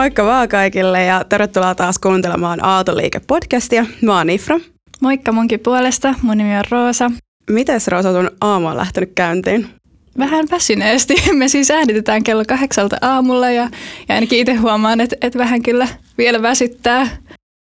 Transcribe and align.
Moikka 0.00 0.24
vaan 0.24 0.48
kaikille 0.48 1.04
ja 1.04 1.24
tervetuloa 1.28 1.74
taas 1.74 1.98
kuuntelemaan 1.98 2.60
Aaltoliike-podcastia. 2.60 3.86
Mä 4.02 4.18
oon 4.18 4.30
Ifra. 4.30 4.60
Moikka 5.00 5.32
munkin 5.32 5.60
puolesta, 5.60 6.14
mun 6.22 6.38
nimi 6.38 6.56
on 6.56 6.64
Roosa. 6.70 7.10
Miten 7.50 7.80
Roosa 7.88 8.12
sun 8.12 8.30
aamu 8.40 8.66
on 8.66 8.76
lähtenyt 8.76 9.12
käyntiin? 9.14 9.66
Vähän 10.18 10.44
väsyneesti. 10.50 11.14
Me 11.38 11.48
siis 11.48 11.70
äänitetään 11.70 12.22
kello 12.22 12.44
kahdeksalta 12.48 12.96
aamulla 13.00 13.50
ja, 13.50 13.68
ja 14.08 14.14
ainakin 14.14 14.38
itse 14.38 14.54
huomaan, 14.54 15.00
että, 15.00 15.16
että 15.20 15.38
vähän 15.38 15.62
kyllä 15.62 15.88
vielä 16.18 16.42
väsyttää. 16.42 17.08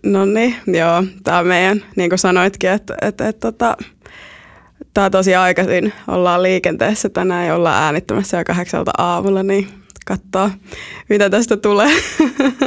No 0.07 0.25
niin, 0.25 0.55
joo. 0.67 1.05
Tämä 1.25 1.39
on 1.39 1.47
meidän, 1.47 1.85
niin 1.97 2.11
kuin 2.11 2.19
sanoitkin, 2.19 2.71
että, 2.71 2.95
että, 3.03 3.29
että, 3.29 3.49
että 3.49 3.77
tämä 4.95 5.05
on 5.05 5.11
tosi 5.11 5.35
aikaisin. 5.35 5.93
Ollaan 6.09 6.43
liikenteessä 6.43 7.09
tänään 7.09 7.47
ja 7.47 7.55
ollaan 7.55 7.83
äänittämässä 7.83 8.39
jo 8.39 8.45
kahdeksalta 8.45 8.91
aamulla, 8.99 9.43
niin 9.43 9.69
katsoa, 10.09 10.51
mitä 11.09 11.31
tästä 11.31 11.57
tulee 11.57 11.91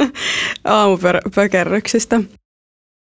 aamupökerryksistä. 0.64 2.20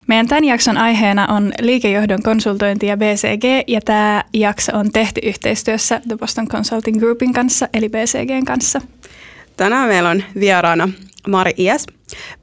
Meidän 0.07 0.27
tämän 0.27 0.43
jakson 0.43 0.77
aiheena 0.77 1.27
on 1.27 1.51
liikejohdon 1.61 2.23
konsultointi 2.23 2.87
ja 2.87 2.97
BCG, 2.97 3.43
ja 3.67 3.81
tämä 3.81 4.23
jakso 4.33 4.77
on 4.77 4.91
tehty 4.91 5.21
yhteistyössä 5.23 6.01
The 6.07 6.17
Boston 6.17 6.47
Consulting 6.47 6.99
Groupin 6.99 7.33
kanssa, 7.33 7.67
eli 7.73 7.89
BCGn 7.89 8.45
kanssa. 8.45 8.81
Tänään 9.57 9.87
meillä 9.87 10.09
on 10.09 10.23
vieraana 10.39 10.89
Mari 11.27 11.53
Ies, 11.57 11.85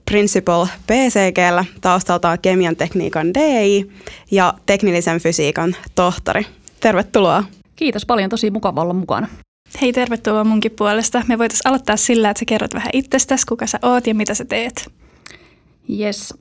Principal 0.04 0.66
BCGllä, 0.86 1.64
taustaltaan 1.80 2.38
kemian 2.42 2.76
tekniikan 2.76 3.34
DI 3.34 3.90
ja 4.30 4.54
teknillisen 4.66 5.20
fysiikan 5.20 5.76
tohtori. 5.94 6.46
Tervetuloa. 6.80 7.44
Kiitos 7.76 8.06
paljon, 8.06 8.30
tosi 8.30 8.50
mukava 8.50 8.82
olla 8.82 8.94
mukana. 8.94 9.28
Hei, 9.80 9.92
tervetuloa 9.92 10.44
munkin 10.44 10.72
puolesta. 10.78 11.22
Me 11.28 11.38
voitaisiin 11.38 11.68
aloittaa 11.68 11.96
sillä, 11.96 12.30
että 12.30 12.38
sä 12.38 12.44
kerrot 12.44 12.74
vähän 12.74 12.90
itsestäsi, 12.92 13.46
kuka 13.46 13.66
sä 13.66 13.78
oot 13.82 14.06
ja 14.06 14.14
mitä 14.14 14.34
sä 14.34 14.44
teet. 14.44 14.92
Yes. 16.00 16.34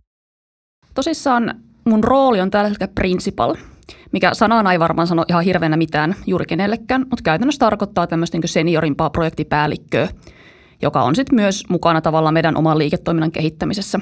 Tosissaan 0.93 1.55
mun 1.85 2.03
rooli 2.03 2.41
on 2.41 2.51
tällä 2.51 2.69
hetkellä 2.69 2.91
principal, 2.95 3.55
mikä 4.11 4.33
sanaan 4.33 4.67
ei 4.67 4.79
varmaan 4.79 5.07
sano 5.07 5.25
ihan 5.29 5.43
hirveänä 5.43 5.77
mitään 5.77 6.15
juuri 6.27 6.45
kenellekään, 6.45 7.01
mutta 7.01 7.23
käytännössä 7.23 7.59
tarkoittaa 7.59 8.07
tämmöistä 8.07 8.37
niin 8.37 8.47
seniorimpaa 8.47 9.09
projektipäällikköä, 9.09 10.09
joka 10.81 11.03
on 11.03 11.15
sitten 11.15 11.35
myös 11.35 11.63
mukana 11.69 12.01
tavallaan 12.01 12.33
meidän 12.33 12.57
oman 12.57 12.77
liiketoiminnan 12.77 13.31
kehittämisessä. 13.31 13.99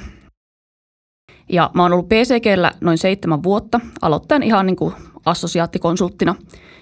Ja 1.50 1.72
mä 1.74 1.82
oon 1.82 1.94
ollut 1.94 2.10
PCGllä 2.10 2.72
noin 2.82 2.98
seitsemän 2.98 3.44
vuotta, 3.44 3.80
aloittaen 4.02 4.44
ihan 4.44 4.66
niin 4.66 4.76
kuin 4.76 4.94
assosiaattikonsulttina 5.26 6.36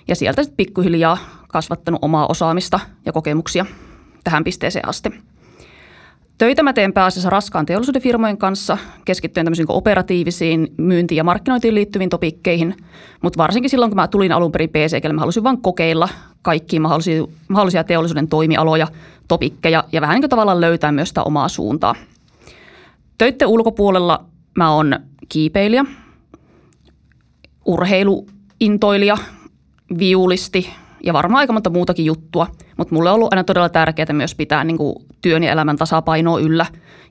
ja 0.08 0.16
sieltä 0.16 0.44
sitten 0.44 0.58
pikkuhiljaa 0.58 1.18
kasvattanut 1.56 2.04
omaa 2.04 2.28
osaamista 2.28 2.80
ja 3.06 3.12
kokemuksia 3.12 3.66
tähän 4.24 4.44
pisteeseen 4.44 4.90
asti. 4.90 5.10
Töitä 6.38 6.64
mä 6.64 6.74
teen 6.74 6.94
pääasiassa 6.94 7.30
raskaan 7.30 7.66
teollisuuden 7.66 8.02
firmojen 8.02 8.38
kanssa, 8.38 8.78
keskittyen 9.06 9.46
tämmöisiin 9.46 9.66
operatiivisiin 9.70 10.74
myyntiin 10.78 11.18
ja 11.18 11.24
markkinointiin 11.24 11.76
liittyviin 11.76 12.10
topikkeihin, 12.10 12.76
mutta 13.22 13.38
varsinkin 13.38 13.70
silloin, 13.70 13.92
kun 13.92 13.96
mä 13.96 14.08
tulin 14.08 14.32
alun 14.32 14.52
perin 14.52 14.70
PCGlle, 14.70 15.14
mä 15.14 15.20
halusin 15.20 15.44
vain 15.44 15.62
kokeilla 15.62 16.10
kaikkia 16.42 16.82
mahdollisia, 16.82 17.24
mahdollisia 17.48 17.84
teollisuuden 17.84 18.28
toimialoja, 18.28 18.88
topikkeja 19.28 19.84
ja 19.92 20.02
vähän 20.02 20.14
niin 20.14 20.22
kuin 20.22 20.30
tavallaan 20.30 20.62
löytää 20.62 20.92
myös 20.92 21.08
sitä 21.10 21.24
omaa 21.24 21.48
suuntaa. 21.48 21.96
Töitten 23.18 23.48
ulkopuolella 23.48 24.26
mä 24.56 24.72
oon 24.72 25.00
kiipeilijä, 25.30 25.86
urheiluintoilija, 27.66 29.18
viulisti 29.98 30.70
ja 31.06 31.14
varmaan 31.14 31.40
aika 31.40 31.54
monta 31.54 31.70
muutakin 31.70 32.06
juttua. 32.06 32.48
Mutta 32.78 32.96
mulle 32.96 33.10
on 33.10 33.16
ollut 33.16 33.34
aina 33.34 33.44
todella 33.44 33.70
tärkeää 33.70 34.14
myös 34.14 34.36
pitää 34.36 34.64
niin 34.64 34.78
kuin 34.78 34.96
työn 35.22 35.44
ja 35.44 35.52
elämän 35.52 35.78
tasapainoa 35.78 36.40
yllä 36.40 36.66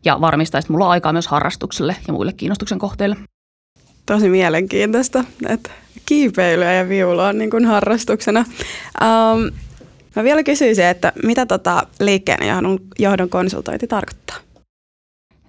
ja 0.05 0.21
varmistaa, 0.21 0.59
että 0.59 0.73
mulla 0.73 0.85
on 0.85 0.91
aikaa 0.91 1.13
myös 1.13 1.27
harrastukselle 1.27 1.97
ja 2.07 2.13
muille 2.13 2.33
kiinnostuksen 2.33 2.79
kohteille. 2.79 3.17
Tosi 4.07 4.29
mielenkiintoista, 4.29 5.25
että 5.49 5.71
kiipeilyä 6.07 6.73
ja 6.73 6.89
viulua 6.89 7.29
on 7.29 7.39
niin 7.39 7.51
kuin 7.51 7.65
harrastuksena. 7.65 8.41
Um, 8.41 9.51
mä 10.17 10.25
vielä 10.25 10.43
kysyisin, 10.43 10.85
että 10.85 11.13
mitä 11.23 11.47
tota 11.47 11.87
liikkeen 12.01 12.39
johdon 12.99 13.29
konsultointi 13.29 13.87
tarkoittaa? 13.87 14.37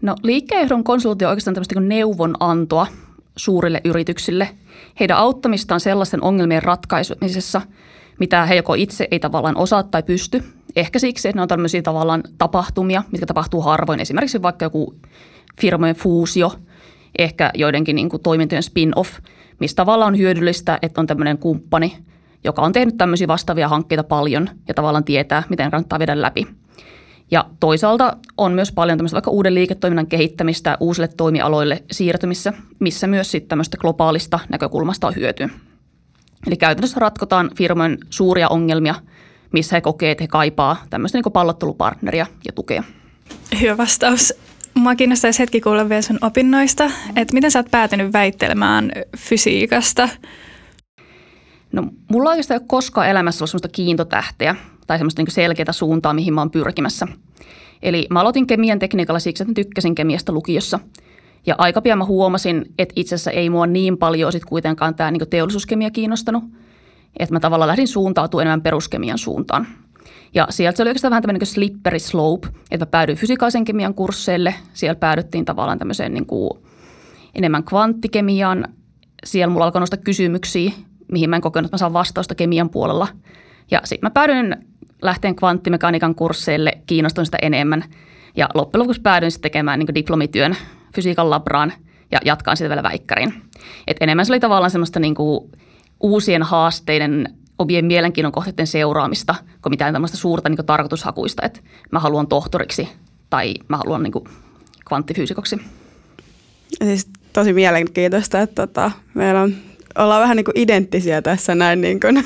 No 0.01 0.15
liikkeenjohdon 0.23 0.83
konsultointi 0.83 1.25
on 1.25 1.29
oikeastaan 1.29 1.55
tämmöistä 1.55 1.79
niin 1.79 1.89
neuvonantoa 1.89 2.87
suurille 3.35 3.81
yrityksille. 3.83 4.49
Heidän 4.99 5.17
auttamistaan 5.17 5.79
sellaisten 5.79 6.23
ongelmien 6.23 6.63
ratkaisemisessa– 6.63 7.61
mitä 8.19 8.45
he 8.45 8.55
joko 8.55 8.73
itse 8.73 9.07
ei 9.11 9.19
tavallaan 9.19 9.57
osaa 9.57 9.83
tai 9.83 10.03
pysty. 10.03 10.43
Ehkä 10.75 10.99
siksi, 10.99 11.27
että 11.27 11.37
ne 11.37 11.41
on 11.41 11.47
tämmöisiä 11.47 11.81
tavallaan 11.81 12.23
tapahtumia, 12.37 13.03
mitkä 13.11 13.25
tapahtuu 13.25 13.61
harvoin. 13.61 13.99
Esimerkiksi 13.99 14.41
vaikka 14.41 14.65
joku 14.65 14.95
firmojen 15.61 15.95
fuusio, 15.95 16.51
ehkä 17.19 17.51
joidenkin 17.53 17.95
niin 17.95 18.09
kuin 18.09 18.23
toimintojen 18.23 18.63
spin-off, 18.63 19.11
mistä 19.59 19.75
tavallaan 19.75 20.13
on 20.13 20.19
hyödyllistä, 20.19 20.79
että 20.81 21.01
on 21.01 21.07
tämmöinen 21.07 21.37
kumppani, 21.37 21.97
joka 22.43 22.61
on 22.61 22.73
tehnyt 22.73 22.97
tämmöisiä 22.97 23.27
vastaavia 23.27 23.69
hankkeita 23.69 24.03
paljon 24.03 24.49
ja 24.67 24.73
tavallaan 24.73 25.03
tietää, 25.03 25.43
miten 25.49 25.71
kannattaa 25.71 25.99
viedä 25.99 26.21
läpi. 26.21 26.47
Ja 27.31 27.45
toisaalta 27.59 28.17
on 28.37 28.51
myös 28.51 28.71
paljon 28.71 28.97
tämmöistä 28.97 29.15
vaikka 29.15 29.31
uuden 29.31 29.55
liiketoiminnan 29.55 30.07
kehittämistä 30.07 30.77
uusille 30.79 31.09
toimialoille 31.17 31.83
siirtymissä, 31.91 32.53
missä 32.79 33.07
myös 33.07 33.31
sitten 33.31 33.49
tämmöistä 33.49 33.77
globaalista 33.77 34.39
näkökulmasta 34.49 35.07
on 35.07 35.15
hyötyä. 35.15 35.49
Eli 36.47 36.57
käytännössä 36.57 36.99
ratkotaan 36.99 37.51
firmojen 37.55 37.97
suuria 38.09 38.47
ongelmia, 38.49 38.95
missä 39.53 39.75
he 39.75 39.81
kokee, 39.81 40.11
että 40.11 40.23
he 40.23 40.27
kaipaa 40.27 40.83
tämmöistä 40.89 41.17
niin 41.17 41.33
pallottelupartneria 41.33 42.25
ja 42.45 42.51
tukea. 42.51 42.83
Hyvä 43.61 43.77
vastaus. 43.77 44.33
Mua 44.73 44.95
kiinnostaisi 44.95 45.39
hetki 45.39 45.61
kuulla 45.61 45.89
vielä 45.89 46.01
sun 46.01 46.19
opinnoista, 46.21 46.91
että 47.15 47.33
miten 47.33 47.51
sä 47.51 47.59
oot 47.59 47.71
päätynyt 47.71 48.13
väittelemään 48.13 48.91
fysiikasta? 49.17 50.09
No 51.71 51.83
mulla 52.11 52.29
oikeastaan 52.29 52.55
ei 52.55 52.61
ole 52.61 52.67
koskaan 52.67 53.09
elämässä 53.09 53.43
ollut 53.43 53.49
semmoista 53.49 53.67
kiintotähteä 53.67 54.55
tai 54.87 54.97
semmoista 54.97 55.21
niin 55.21 55.31
selkeää 55.31 55.71
suuntaa, 55.71 56.13
mihin 56.13 56.33
mä 56.33 56.41
oon 56.41 56.51
pyrkimässä. 56.51 57.07
Eli 57.81 58.07
mä 58.09 58.21
aloitin 58.21 58.47
kemian 58.47 58.79
tekniikalla 58.79 59.19
siksi, 59.19 59.43
että 59.43 59.53
tykkäsin 59.53 59.95
kemiasta 59.95 60.31
lukiossa– 60.31 60.79
ja 61.45 61.55
aika 61.57 61.81
pian 61.81 61.97
mä 61.97 62.05
huomasin, 62.05 62.65
että 62.79 62.93
itse 62.95 63.15
asiassa 63.15 63.31
ei 63.31 63.49
mua 63.49 63.67
niin 63.67 63.97
paljon 63.97 64.31
sit 64.31 64.45
kuitenkaan 64.45 64.95
tämä 64.95 65.11
niin 65.11 65.29
teollisuuskemia 65.29 65.91
kiinnostanut. 65.91 66.43
Että 67.19 67.35
mä 67.35 67.39
tavallaan 67.39 67.67
lähdin 67.67 67.87
suuntautumaan 67.87 68.47
enemmän 68.47 68.61
peruskemian 68.61 69.17
suuntaan. 69.17 69.67
Ja 70.33 70.47
sieltä 70.49 70.77
se 70.77 70.83
oli 70.83 70.89
oikeastaan 70.89 71.09
vähän 71.09 71.21
tämmöinen 71.21 71.39
niin 71.39 71.47
slippery 71.47 71.99
slope, 71.99 72.47
että 72.71 72.85
mä 72.85 72.89
päädyin 72.89 73.17
fysikaalisen 73.17 73.65
kemian 73.65 73.93
kursseille. 73.93 74.55
Siellä 74.73 74.95
päädyttiin 74.95 75.45
tavallaan 75.45 75.79
tämmöiseen 75.79 76.13
niin 76.13 76.25
kuin 76.25 76.51
enemmän 77.35 77.63
kvanttikemiaan. 77.63 78.67
Siellä 79.25 79.53
mulla 79.53 79.65
alkoi 79.65 79.81
nostaa 79.81 79.99
kysymyksiä, 80.03 80.71
mihin 81.11 81.29
mä 81.29 81.35
en 81.35 81.41
kokenut, 81.41 81.67
että 81.67 81.75
mä 81.75 81.79
saan 81.79 81.93
vastausta 81.93 82.35
kemian 82.35 82.69
puolella. 82.69 83.07
Ja 83.71 83.81
sitten 83.83 84.07
mä 84.07 84.11
päädyin 84.11 84.55
lähteen 85.01 85.35
kvanttimekaniikan 85.35 86.15
kursseille, 86.15 86.77
kiinnostuin 86.85 87.25
sitä 87.25 87.37
enemmän. 87.41 87.83
Ja 88.35 88.49
loppujen 88.53 88.81
lopuksi 88.81 89.01
päädyin 89.01 89.31
sitten 89.31 89.51
tekemään 89.51 89.79
niin 89.79 89.95
diplomityön 89.95 90.55
fysiikan 90.95 91.29
labraan 91.29 91.73
ja 92.11 92.19
jatkaan 92.25 92.57
sitä 92.57 92.69
vielä 92.69 92.83
väikkärin. 92.83 93.33
Et 93.87 93.97
enemmän 94.01 94.25
se 94.25 94.31
oli 94.31 94.39
tavallaan 94.39 94.71
semmoista 94.71 94.99
niin 94.99 95.15
kuin 95.15 95.51
uusien 95.99 96.43
haasteiden, 96.43 97.33
omien 97.59 97.85
mielenkiinnon 97.85 98.31
kohteiden 98.31 98.67
seuraamista, 98.67 99.35
kuin 99.61 99.71
mitään 99.71 99.93
tämmöistä 99.93 100.17
suurta 100.17 100.49
niin 100.49 100.57
kuin 100.57 100.65
tarkoitushakuista, 100.65 101.45
että 101.45 101.59
mä 101.91 101.99
haluan 101.99 102.27
tohtoriksi 102.27 102.89
tai 103.29 103.53
mä 103.67 103.77
haluan 103.77 104.03
niin 104.03 104.11
kuin 104.11 104.25
kvanttifyysikoksi. 104.87 105.57
Siis 106.83 107.07
tosi 107.33 107.53
mielenkiintoista, 107.53 108.41
että 108.41 108.67
tota, 108.67 108.91
meillä 109.13 109.41
on, 109.41 109.55
ollaan 109.97 110.21
vähän 110.21 110.37
niin 110.37 110.45
kuin 110.45 110.59
identtisiä 110.59 111.21
tässä 111.21 111.55
näin, 111.55 111.81
niin 111.81 111.99
kuin, 111.99 112.25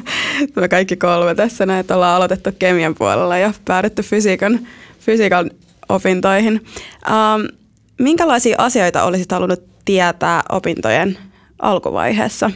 me 0.56 0.68
kaikki 0.68 0.96
kolme 0.96 1.34
tässä 1.34 1.66
näin, 1.66 1.80
että 1.80 1.94
ollaan 1.94 2.16
aloitettu 2.16 2.50
kemian 2.58 2.94
puolella 2.94 3.38
ja 3.38 3.52
päädytty 3.64 4.02
fysiikan, 4.02 4.60
fysiikan 5.00 5.50
opintoihin. 5.88 6.64
Um, 7.08 7.59
Minkälaisia 8.00 8.56
asioita 8.58 9.04
olisit 9.04 9.32
halunnut 9.32 9.62
tietää 9.84 10.42
opintojen 10.48 11.18
alkuvaiheessa? 11.58 12.50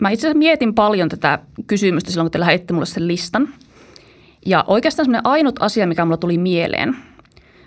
Mä 0.00 0.10
itse 0.10 0.26
asiassa 0.26 0.38
mietin 0.38 0.74
paljon 0.74 1.08
tätä 1.08 1.38
kysymystä 1.66 2.10
silloin, 2.10 2.24
kun 2.26 2.30
te 2.30 2.40
lähetitte 2.40 2.72
mulle 2.72 2.86
sen 2.86 3.08
listan. 3.08 3.48
Ja 4.46 4.64
oikeastaan 4.66 5.06
semmoinen 5.06 5.26
ainut 5.26 5.62
asia, 5.62 5.86
mikä 5.86 6.04
mulla 6.04 6.16
tuli 6.16 6.38
mieleen, 6.38 6.96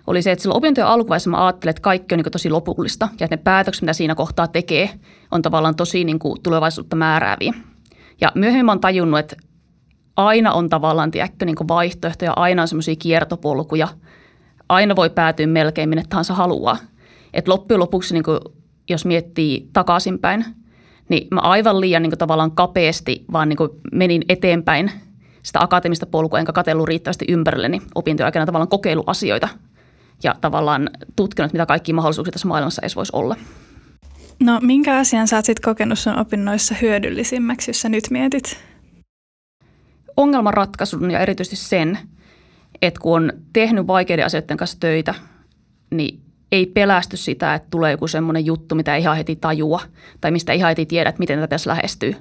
oli 0.08 0.22
se, 0.22 0.32
että 0.32 0.44
silloin 0.44 0.58
opintojen 0.58 0.88
alkuvaiheessa 0.88 1.30
mä 1.30 1.46
ajattelin, 1.46 1.70
että 1.70 1.82
kaikki 1.82 2.16
on 2.16 2.20
niin 2.20 2.32
tosi 2.32 2.50
lopullista 2.50 3.10
ja 3.20 3.26
että 3.26 3.36
ne 3.36 3.42
päätökset, 3.44 3.82
mitä 3.82 3.94
siinä 3.94 4.16
kohtaa 4.16 4.48
tekee, 4.48 4.90
on 5.32 5.42
tavallaan 5.42 5.76
tosi 5.76 6.04
niin 6.04 6.20
kuin 6.20 6.42
tulevaisuutta 6.44 6.96
määrääviä. 6.96 7.54
Ja 8.22 8.32
myöhemmin 8.36 8.66
mä 8.66 8.72
oon 8.72 8.82
tajunnut, 8.82 9.20
että 9.20 9.36
aina 10.16 10.54
on 10.54 10.70
tavallaan 10.70 11.12
tiedätkö, 11.12 11.46
niin 11.46 11.68
vaihtoehtoja, 11.68 12.34
aina 12.36 12.62
on 12.62 12.68
semmoisia 12.68 12.96
kiertopolkuja– 12.96 13.88
aina 14.70 14.96
voi 14.96 15.10
päätyä 15.10 15.48
melkein 15.48 15.90
minne 15.90 16.04
tahansa 16.10 16.34
haluaa. 16.34 16.78
Et 17.34 17.48
loppujen 17.48 17.80
lopuksi, 17.80 18.14
niin 18.14 18.24
kuin, 18.24 18.40
jos 18.90 19.06
miettii 19.06 19.70
takaisinpäin, 19.74 20.46
niin 21.10 21.28
mä 21.32 21.40
aivan 21.40 21.82
liian 21.82 22.02
niin 22.02 22.12
kuin, 22.12 22.20
tavallaan 22.20 22.52
kapeasti 22.52 23.26
vaan 23.32 23.50
niin 23.50 23.58
kuin, 23.58 23.70
menin 23.92 24.22
eteenpäin 24.30 24.92
sitä 25.44 25.60
akateemista 25.62 26.06
polkua, 26.06 26.40
enkä 26.40 26.54
katsellut 26.54 26.88
riittävästi 26.88 27.26
ympärilleni 27.30 27.82
opintojen 27.96 28.26
aikana 28.26 28.46
tavallaan 28.46 28.70
kokeiluasioita. 28.70 29.48
ja 30.24 30.36
tavallaan 30.42 30.90
tutkinut, 31.16 31.54
mitä 31.54 31.66
kaikki 31.66 31.94
mahdollisuuksia 31.94 32.32
tässä 32.32 32.48
maailmassa 32.48 32.82
edes 32.82 32.96
voisi 32.96 33.12
olla. 33.16 33.36
No 34.40 34.60
minkä 34.62 34.98
asian 34.98 35.28
sä 35.28 35.36
oot 35.36 35.46
sit 35.46 35.60
kokenut 35.60 36.00
sun 36.00 36.20
opinnoissa 36.20 36.76
hyödyllisimmäksi, 36.82 37.70
jos 37.70 37.82
sä 37.82 37.90
nyt 37.90 38.04
mietit? 38.10 38.58
Ongelmanratkaisun 40.18 41.12
ja 41.12 41.20
erityisesti 41.20 41.56
sen, 41.56 42.00
että 42.82 43.00
kun 43.00 43.16
on 43.16 43.34
tehnyt 43.54 43.88
vaikeiden 43.88 44.26
asioiden 44.26 44.58
kanssa 44.58 44.80
töitä, 44.80 45.14
niin 45.92 46.22
ei 46.52 46.66
pelästy 46.66 47.18
sitä, 47.18 47.54
että 47.54 47.68
tulee 47.72 47.92
joku 47.92 48.08
semmoinen 48.08 48.46
juttu, 48.46 48.76
mitä 48.76 48.96
ei 48.96 49.02
ihan 49.02 49.18
heti 49.18 49.36
tajua 49.36 49.82
tai 50.22 50.32
mistä 50.32 50.54
ihan 50.54 50.70
heti 50.70 50.86
tiedä, 50.86 51.10
että 51.10 51.20
miten 51.20 51.38
tätä 51.38 51.48
tässä 51.48 51.70
lähestyy. 51.70 52.16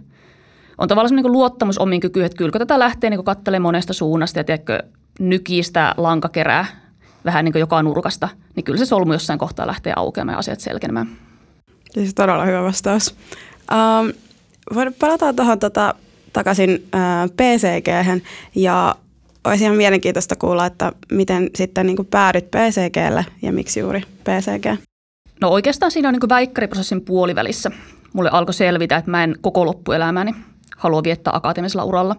On 0.78 0.88
tavallaan 0.88 1.16
niin 1.16 1.32
luottamus 1.32 1.78
omiin 1.78 2.00
kykyihin, 2.00 2.26
että 2.26 2.36
kyllä 2.36 2.50
kun 2.50 2.58
tätä 2.58 2.78
lähtee 2.78 3.10
niin 3.10 3.24
katselemaan 3.24 3.62
monesta 3.62 3.92
suunnasta 3.92 4.38
ja 4.38 4.44
tiedätkö, 4.44 4.82
nykistä 5.20 5.94
lankakerää 5.96 6.66
vähän 7.24 7.44
niin 7.44 7.52
kuin 7.52 7.60
joka 7.60 7.82
nurkasta, 7.82 8.28
niin 8.56 8.64
kyllä 8.64 8.78
se 8.78 8.86
solmu 8.86 9.12
jossain 9.12 9.38
kohtaa 9.38 9.66
lähtee 9.66 9.92
aukeamaan 9.96 10.34
ja 10.34 10.38
asiat 10.38 10.60
selkenemään. 10.60 11.08
Siis 11.90 12.14
todella 12.14 12.44
hyvä 12.44 12.62
vastaus. 12.62 13.16
Um, 13.72 14.12
palataan 14.98 15.36
tuohon 15.36 15.58
tota, 15.58 15.94
takaisin 16.32 16.70
uh, 16.74 17.30
PCG 17.30 17.88
ja 18.54 18.94
olisi 19.44 19.64
ihan 19.64 19.76
mielenkiintoista 19.76 20.36
kuulla, 20.36 20.66
että 20.66 20.92
miten 21.12 21.50
sitten 21.54 21.86
niin 21.86 21.96
kuin 21.96 22.08
päädyt 22.08 22.50
PCGlle 22.50 23.26
ja 23.42 23.52
miksi 23.52 23.80
juuri 23.80 24.00
PCG? 24.00 24.80
No 25.40 25.48
oikeastaan 25.48 25.92
siinä 25.92 26.08
on 26.08 26.12
niin 26.14 26.28
väikkäriprosessin 26.28 27.00
puolivälissä. 27.00 27.70
Mulle 28.12 28.30
alkoi 28.32 28.54
selvitä, 28.54 28.96
että 28.96 29.10
mä 29.10 29.24
en 29.24 29.36
koko 29.40 29.66
loppuelämäni 29.66 30.34
halua 30.76 31.02
viettää 31.02 31.36
akateemisella 31.36 31.84
uralla. 31.84 32.16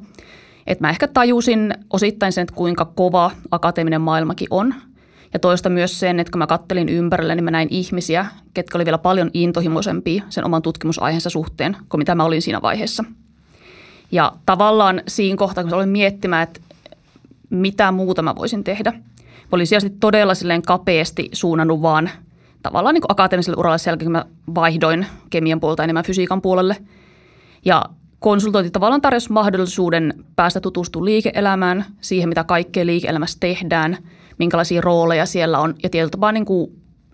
Että 0.67 0.83
mä 0.83 0.89
ehkä 0.89 1.07
tajusin 1.07 1.73
osittain 1.93 2.31
sen, 2.31 2.41
että 2.41 2.55
kuinka 2.55 2.85
kova 2.85 3.31
akateeminen 3.51 4.01
maailmakin 4.01 4.47
on. 4.49 4.75
Ja 5.33 5.39
toista 5.39 5.69
myös 5.69 5.99
sen, 5.99 6.19
että 6.19 6.31
kun 6.31 6.39
mä 6.39 6.47
kattelin 6.47 6.89
ympärille, 6.89 7.35
niin 7.35 7.43
mä 7.43 7.51
näin 7.51 7.67
ihmisiä, 7.71 8.25
ketkä 8.53 8.77
oli 8.77 8.85
vielä 8.85 8.97
paljon 8.97 9.31
intohimoisempia 9.33 10.23
sen 10.29 10.45
oman 10.45 10.61
tutkimusaiheensa 10.61 11.29
suhteen 11.29 11.77
kuin 11.89 11.99
mitä 11.99 12.15
mä 12.15 12.23
olin 12.23 12.41
siinä 12.41 12.61
vaiheessa. 12.61 13.03
Ja 14.11 14.31
tavallaan 14.45 15.01
siinä 15.07 15.37
kohtaa, 15.37 15.63
kun 15.63 15.71
mä 15.71 15.77
olin 15.77 15.89
miettimään, 15.89 16.43
että 16.43 16.59
mitä 17.49 17.91
muuta 17.91 18.21
mä 18.21 18.35
voisin 18.35 18.63
tehdä. 18.63 18.93
Olin 19.51 19.67
sieltä 19.67 19.89
todella 19.99 20.35
silleen 20.35 20.61
kapeasti 20.61 21.29
suunnannut 21.33 21.81
vaan 21.81 22.09
tavallaan 22.63 22.93
niin 22.93 23.01
kuin 23.01 23.11
akateemiselle 23.11 23.59
uralle 23.59 23.77
sen 23.77 23.91
jälkeen, 23.91 24.05
kun 24.05 24.11
mä 24.11 24.25
vaihdoin 24.55 25.05
kemian 25.29 25.59
puolta 25.59 25.83
enemmän 25.83 26.05
fysiikan 26.05 26.41
puolelle. 26.41 26.77
Ja 27.65 27.85
konsultointi 28.19 28.71
tavallaan 28.71 29.01
tarjosi 29.01 29.31
mahdollisuuden 29.31 30.13
päästä 30.35 30.59
tutustumaan 30.59 31.05
liike-elämään, 31.05 31.85
siihen 32.01 32.29
mitä 32.29 32.43
kaikkea 32.43 32.85
liike-elämässä 32.85 33.37
tehdään, 33.39 33.97
minkälaisia 34.37 34.81
rooleja 34.81 35.25
siellä 35.25 35.59
on 35.59 35.75
ja 35.83 35.89
tietyllä 35.89 36.11
tapaa 36.11 36.31
niin 36.31 36.45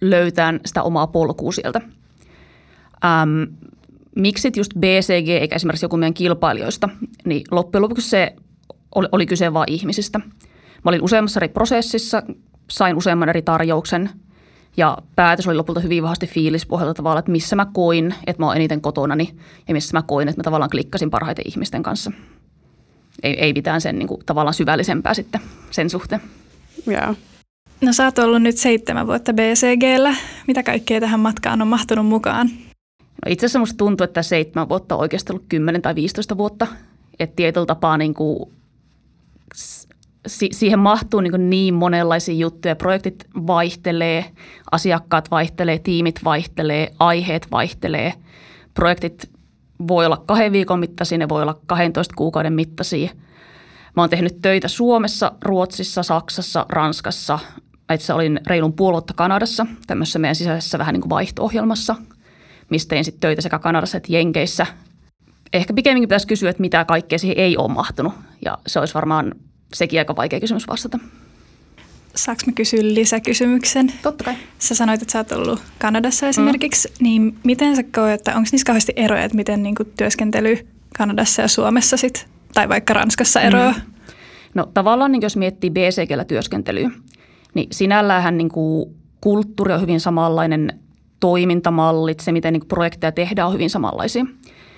löytää 0.02 0.54
sitä 0.66 0.84
omaa 0.84 1.08
polkua 1.08 1.52
sieltä. 1.52 1.82
Ähm, 3.06 3.44
miksi 4.16 4.52
just 4.56 4.72
BCG 4.80 5.30
eikä 5.30 5.56
esimerkiksi 5.56 5.86
joku 5.86 5.98
meidän 5.98 6.14
kilpailijoista, 6.14 6.90
niin 7.26 7.44
loppujen 7.52 7.82
lopuksi 7.82 8.10
se 8.10 8.36
oli, 8.96 9.08
oli 9.12 9.26
kyse 9.26 9.54
vain 9.54 9.72
ihmisistä. 9.72 10.20
Mä 10.84 10.90
olin 10.90 11.02
useammassa 11.04 11.40
eri 11.40 11.48
prosessissa, 11.48 12.24
sain 12.72 12.98
useamman 12.98 13.30
eri 13.30 13.42
tarjouksen 13.42 14.10
ja 14.78 14.98
päätös 15.16 15.48
oli 15.48 15.56
lopulta 15.56 15.80
hyvin 15.80 16.04
vahvasti 16.04 16.28
fiilispohjalta 16.28 16.94
tavalla, 16.94 17.20
että 17.20 17.32
missä 17.32 17.56
mä 17.56 17.68
koin, 17.74 18.16
että 18.28 18.42
mä 18.44 18.46
oon 18.46 18.56
eniten 18.56 18.82
kotonani 18.82 19.36
ja 19.68 19.74
missä 19.74 19.98
mä 19.98 20.02
koin, 20.02 20.28
että 20.28 20.40
mä 20.40 20.44
tavallaan 20.44 20.70
klikkasin 20.70 21.10
parhaiten 21.10 21.46
ihmisten 21.48 21.84
kanssa. 21.84 22.12
Ei, 23.24 23.40
ei 23.40 23.54
mitään 23.54 23.82
sen 23.82 24.00
niin 24.00 24.08
kuin, 24.08 24.22
tavallaan 24.26 24.54
syvällisempää 24.54 25.14
sitten 25.14 25.42
sen 25.72 25.90
suhteen. 25.90 26.22
Yeah. 26.88 27.16
No 27.82 27.94
sä 27.94 28.06
oot 28.06 28.20
ollut 28.20 28.42
nyt 28.42 28.58
seitsemän 28.58 29.08
vuotta 29.08 29.34
BCGllä. 29.34 30.16
Mitä 30.48 30.64
kaikkea 30.64 31.00
tähän 31.00 31.20
matkaan 31.20 31.62
on 31.62 31.68
mahtunut 31.68 32.06
mukaan? 32.06 32.50
No 33.00 33.30
itse 33.32 33.46
asiassa 33.46 33.60
musta 33.60 33.78
tuntuu, 33.78 34.06
että 34.06 34.24
seitsemän 34.24 34.70
vuotta 34.70 34.96
on 34.96 35.02
oikeasti 35.02 35.34
ollut 35.34 35.46
10 35.50 35.82
tai 35.82 35.96
15 35.96 36.38
vuotta. 36.38 36.68
Että 37.20 37.36
tietyllä 37.36 37.66
tapaa 37.66 37.98
niin 37.98 38.14
kuin 38.14 38.52
si- 40.28 40.50
siihen 40.52 40.80
mahtuu 40.80 41.22
niin, 41.22 41.50
niin 41.50 41.74
monenlaisia 41.74 42.36
juttuja. 42.36 42.76
Projektit 42.76 43.26
vaihtelee, 43.48 44.26
asiakkaat 44.72 45.32
vaihtelee, 45.32 45.80
tiimit 45.80 46.20
vaihtelee, 46.24 46.94
aiheet 47.00 47.48
vaihtelee. 47.52 48.14
Projektit 48.74 49.30
voi 49.88 50.06
olla 50.06 50.18
kahden 50.18 50.52
viikon 50.52 50.80
mittaisia, 50.80 51.18
ne 51.18 51.30
voi 51.30 51.42
olla 51.42 51.60
12 51.66 52.16
kuukauden 52.18 52.54
mittaisia. 52.54 53.10
Mä 53.96 54.02
oon 54.02 54.10
tehnyt 54.10 54.42
töitä 54.42 54.68
Suomessa, 54.68 55.32
Ruotsissa, 55.42 56.04
Saksassa, 56.04 56.66
Ranskassa. 56.70 57.40
itse 57.94 58.14
olin 58.14 58.40
reilun 58.48 58.74
puoluetta 58.74 59.14
Kanadassa, 59.14 59.66
tämmöisessä 59.88 60.20
meidän 60.20 60.36
sisäisessä 60.36 60.78
vähän 60.78 60.94
niin 60.94 61.02
kuin 61.02 61.10
vaihto-ohjelmassa, 61.10 61.96
mistä 62.70 62.90
tein 62.90 63.06
sitten 63.06 63.22
töitä 63.22 63.42
sekä 63.42 63.60
Kanadassa 63.60 63.98
että 63.98 64.14
Jenkeissä. 64.14 64.68
Ehkä 65.54 65.74
pikemminkin 65.74 66.08
pitäisi 66.08 66.28
kysyä, 66.28 66.50
että 66.50 66.62
mitä 66.62 66.86
kaikkea 66.86 67.20
siihen 67.20 67.38
ei 67.38 67.58
ole 67.58 67.68
mahtunut. 67.72 68.14
Ja 68.46 68.58
se 68.68 68.80
olisi 68.80 68.94
varmaan 68.94 69.36
sekin 69.74 70.00
aika 70.00 70.16
vaikea 70.16 70.40
kysymys 70.40 70.68
vastata. 70.68 71.00
Saanko 72.16 72.42
mä 72.46 72.52
kysyä 72.52 72.80
lisäkysymyksen? 72.84 73.94
Totta 74.04 74.24
kai. 74.24 74.36
Sä 74.60 74.76
sanoit, 74.76 75.02
että 75.02 75.12
sä 75.12 75.20
oot 75.20 75.32
ollut 75.32 75.62
Kanadassa 75.80 76.28
esimerkiksi, 76.28 76.88
mm. 76.88 77.04
niin 77.04 77.38
miten 77.44 77.76
sä 77.76 77.84
koet, 77.84 78.14
että 78.14 78.36
onko 78.36 78.50
niissä 78.52 78.66
kauheasti 78.66 78.94
eroja, 78.96 79.24
että 79.24 79.36
miten 79.36 79.64
niin 79.64 79.76
työskentely 79.98 80.68
Kanadassa 80.98 81.42
ja 81.42 81.48
Suomessa 81.48 81.98
sit, 81.98 82.28
tai 82.54 82.70
vaikka 82.70 82.94
Ranskassa 82.94 83.40
mm. 83.40 83.46
eroa? 83.46 83.72
Mm. 83.72 83.82
No 84.54 84.66
tavallaan 84.74 85.12
niin 85.12 85.22
jos 85.22 85.38
miettii 85.38 85.70
BCGllä 85.70 86.26
työskentelyä, 86.26 86.92
niin 87.54 87.68
sinällähän 87.72 88.38
niin 88.38 88.50
kuin 88.50 88.96
kulttuuri 89.22 89.74
on 89.74 89.82
hyvin 89.82 90.00
samanlainen, 90.00 90.80
toimintamallit, 91.20 92.20
se 92.20 92.32
miten 92.32 92.54
niin 92.54 92.68
projekteja 92.68 93.12
tehdään 93.12 93.48
on 93.48 93.54
hyvin 93.54 93.70
samanlaisia. 93.70 94.26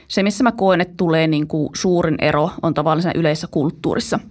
Se, 0.07 0.23
missä 0.23 0.43
mä 0.43 0.51
koen, 0.51 0.81
että 0.81 0.93
tulee 0.97 1.27
niin 1.27 1.47
kuin 1.47 1.69
suurin 1.75 2.15
ero, 2.21 2.49
on 2.61 2.73
tavallaan 2.73 3.15
yleisessä 3.15 3.47
kulttuurissa– 3.51 4.19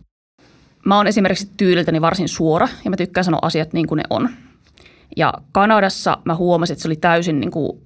Mä 0.86 0.96
oon 0.96 1.06
esimerkiksi 1.06 1.50
tyyliltäni 1.56 2.00
varsin 2.00 2.28
suora 2.28 2.68
ja 2.84 2.90
mä 2.90 2.96
tykkään 2.96 3.24
sanoa 3.24 3.38
asiat 3.42 3.72
niin 3.72 3.86
kuin 3.86 3.96
ne 3.96 4.02
on. 4.10 4.28
Ja 5.16 5.34
Kanadassa 5.52 6.18
mä 6.24 6.34
huomasin, 6.34 6.74
että 6.74 6.82
se 6.82 6.88
oli 6.88 6.96
täysin 6.96 7.40
niin 7.40 7.50
kuin 7.50 7.80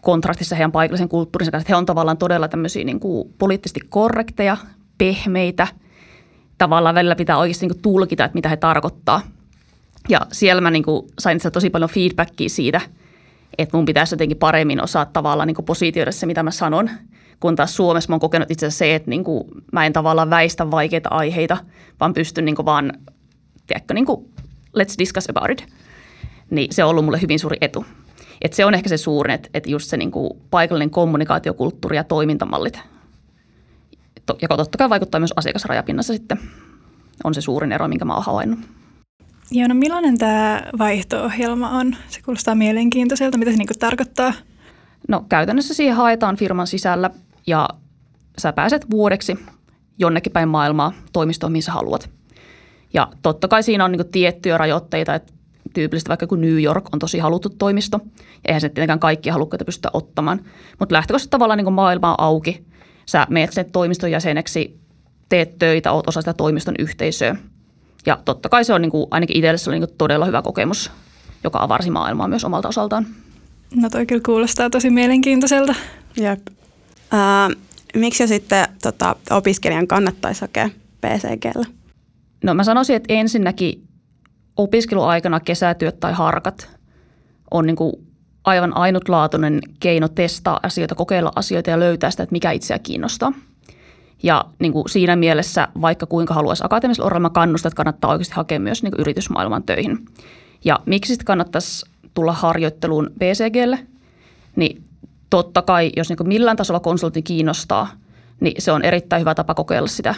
kontrastissa 0.00 0.56
heidän 0.56 0.72
paikallisen 0.72 1.08
kulttuurinsa 1.08 1.50
kanssa. 1.50 1.62
Että 1.62 1.72
he 1.72 1.76
on 1.76 1.86
tavallaan 1.86 2.18
todella 2.18 2.48
tämmöisiä 2.48 2.84
niin 2.84 3.00
kuin 3.00 3.34
poliittisesti 3.38 3.80
korrekteja, 3.88 4.56
pehmeitä. 4.98 5.66
Tavallaan 6.58 6.94
välillä 6.94 7.16
pitää 7.16 7.38
oikeasti 7.38 7.66
niin 7.66 7.74
kuin 7.74 7.82
tulkita, 7.82 8.24
että 8.24 8.34
mitä 8.34 8.48
he 8.48 8.56
tarkoittaa. 8.56 9.20
Ja 10.08 10.20
siellä 10.32 10.60
mä 10.60 10.70
niin 10.70 10.82
kuin 10.82 11.06
sain 11.18 11.40
tosi 11.52 11.70
paljon 11.70 11.90
feedbackia 11.90 12.48
siitä, 12.48 12.80
että 13.58 13.76
mun 13.76 13.84
pitäisi 13.84 14.14
jotenkin 14.14 14.36
paremmin 14.36 14.82
osaa 14.82 15.04
tavallaan 15.04 15.46
niin 15.46 15.54
kuin 15.54 15.66
positioida 15.66 16.12
se, 16.12 16.26
mitä 16.26 16.42
mä 16.42 16.50
sanon– 16.50 16.90
kun 17.40 17.56
taas 17.56 17.76
Suomessa 17.76 18.08
mä 18.08 18.14
oon 18.14 18.20
kokenut 18.20 18.50
itse 18.50 18.66
asiassa 18.66 18.78
se, 18.78 18.94
että 18.94 19.10
niin 19.10 19.24
kuin 19.24 19.44
mä 19.72 19.86
en 19.86 19.92
tavallaan 19.92 20.30
väistä 20.30 20.70
vaikeita 20.70 21.08
aiheita, 21.08 21.56
vaan 22.00 22.14
pystyn 22.14 22.44
niin 22.44 22.56
kuin 22.56 22.66
vaan, 22.66 22.92
tiedätkö, 23.66 23.94
niin 23.94 24.06
kuin, 24.06 24.32
let's 24.78 24.94
discuss 24.98 25.30
about 25.30 25.50
it. 25.50 25.66
Niin 26.50 26.74
se 26.74 26.84
on 26.84 26.90
ollut 26.90 27.04
mulle 27.04 27.20
hyvin 27.20 27.38
suuri 27.38 27.56
etu. 27.60 27.84
Et 28.42 28.52
se 28.52 28.64
on 28.64 28.74
ehkä 28.74 28.88
se 28.88 28.96
suurin, 28.96 29.34
että, 29.34 29.48
että 29.54 29.70
just 29.70 29.90
se 29.90 29.96
niin 29.96 30.10
kuin 30.10 30.30
paikallinen 30.50 30.90
kommunikaatiokulttuuri 30.90 31.96
ja 31.96 32.04
toimintamallit. 32.04 32.80
Ja 34.42 34.48
totta 34.48 34.78
kai 34.78 34.90
vaikuttaa 34.90 35.20
myös 35.20 35.32
asiakasrajapinnassa 35.36 36.12
sitten. 36.12 36.38
On 37.24 37.34
se 37.34 37.40
suurin 37.40 37.72
ero, 37.72 37.88
minkä 37.88 38.04
mä 38.04 38.14
oon 38.14 38.24
havainnut. 38.24 38.58
Joo, 39.50 39.68
no 39.68 39.74
millainen 39.74 40.18
tämä 40.18 40.62
vaihto-ohjelma 40.78 41.70
on? 41.70 41.96
Se 42.08 42.22
kuulostaa 42.22 42.54
mielenkiintoiselta. 42.54 43.38
Mitä 43.38 43.50
se 43.50 43.56
niin 43.56 43.68
tarkoittaa? 43.78 44.32
No 45.08 45.24
käytännössä 45.28 45.74
siihen 45.74 45.96
haetaan 45.96 46.36
firman 46.36 46.66
sisällä 46.66 47.10
ja 47.46 47.68
sä 48.38 48.52
pääset 48.52 48.90
vuodeksi 48.90 49.38
jonnekin 49.98 50.32
päin 50.32 50.48
maailmaa 50.48 50.92
toimistoon, 51.12 51.52
missä 51.52 51.72
haluat. 51.72 52.10
Ja 52.94 53.08
totta 53.22 53.48
kai 53.48 53.62
siinä 53.62 53.84
on 53.84 53.92
niin 53.92 54.08
tiettyjä 54.12 54.58
rajoitteita, 54.58 55.14
että 55.14 55.32
tyypillistä 55.74 56.08
vaikka 56.08 56.26
kun 56.26 56.40
New 56.40 56.62
York 56.62 56.88
on 56.92 56.98
tosi 56.98 57.18
haluttu 57.18 57.48
toimisto, 57.48 58.00
ja 58.04 58.40
eihän 58.48 58.60
se 58.60 58.68
tietenkään 58.68 59.00
kaikkia 59.00 59.32
halukkaita 59.32 59.64
pystytä 59.64 59.90
ottamaan. 59.92 60.40
Mutta 60.78 60.92
lähtökohtaisesti 60.92 61.30
tavallaan 61.30 61.58
niin 61.58 61.72
maailma 61.72 62.10
on 62.10 62.20
auki. 62.20 62.64
Sä 63.06 63.26
menet 63.30 63.52
sen 63.52 63.72
toimiston 63.72 64.10
jäseneksi, 64.10 64.80
teet 65.28 65.58
töitä, 65.58 65.92
oot 65.92 66.08
osa 66.08 66.20
sitä 66.20 66.34
toimiston 66.34 66.74
yhteisöä. 66.78 67.36
Ja 68.06 68.18
totta 68.24 68.48
kai 68.48 68.64
se 68.64 68.74
on 68.74 68.82
niin 68.82 68.90
kuin, 68.90 69.06
ainakin 69.10 69.36
itselle 69.36 69.58
se 69.58 69.70
oli 69.70 69.78
niin 69.78 69.88
todella 69.98 70.26
hyvä 70.26 70.42
kokemus, 70.42 70.90
joka 71.44 71.58
avarsi 71.62 71.90
maailmaa 71.90 72.28
myös 72.28 72.44
omalta 72.44 72.68
osaltaan. 72.68 73.06
No 73.74 73.90
toi 73.90 74.06
kyllä 74.06 74.22
kuulostaa 74.26 74.70
tosi 74.70 74.90
mielenkiintoiselta. 74.90 75.74
Jep. 76.16 76.40
Uh, 77.12 77.56
miksi 77.94 78.28
sitten 78.28 78.68
tota, 78.82 79.16
opiskelijan 79.30 79.86
kannattaisi 79.86 80.40
hakea 80.40 80.70
PCGllä? 81.00 81.66
No 82.44 82.54
mä 82.54 82.64
sanoisin, 82.64 82.96
että 82.96 83.14
ensinnäkin 83.14 83.86
opiskeluaikana 84.56 85.40
kesätyöt 85.40 86.00
tai 86.00 86.12
harkat 86.12 86.70
on 87.50 87.66
niin 87.66 87.76
kuin 87.76 87.92
aivan 88.44 88.76
ainutlaatuinen 88.76 89.60
keino 89.80 90.08
testaa 90.08 90.60
asioita, 90.62 90.94
kokeilla 90.94 91.32
asioita 91.36 91.70
ja 91.70 91.80
löytää 91.80 92.10
sitä, 92.10 92.22
että 92.22 92.32
mikä 92.32 92.50
itseä 92.50 92.78
kiinnostaa. 92.78 93.32
Ja 94.22 94.44
niin 94.58 94.72
kuin 94.72 94.88
siinä 94.88 95.16
mielessä, 95.16 95.68
vaikka 95.80 96.06
kuinka 96.06 96.34
haluaisi 96.34 96.64
akateemisella 96.64 97.06
uralla, 97.06 97.30
mä 97.36 97.44
että 97.54 97.70
kannattaa 97.76 98.10
oikeasti 98.10 98.34
hakea 98.34 98.60
myös 98.60 98.82
niin 98.82 98.90
kuin 98.90 99.00
yritysmaailman 99.00 99.62
töihin. 99.62 99.98
Ja 100.64 100.80
miksi 100.86 101.08
sitten 101.08 101.26
kannattaisi 101.26 101.86
tulla 102.14 102.32
harjoitteluun 102.32 103.10
BCGlle, 103.18 103.78
niin 104.56 104.85
totta 105.30 105.62
kai, 105.62 105.92
jos 105.96 106.08
niin 106.08 106.28
millään 106.28 106.56
tasolla 106.56 106.80
konsultti 106.80 107.22
kiinnostaa, 107.22 107.88
niin 108.40 108.62
se 108.62 108.72
on 108.72 108.82
erittäin 108.82 109.20
hyvä 109.20 109.34
tapa 109.34 109.54
kokeilla 109.54 109.88
sitä 109.88 110.14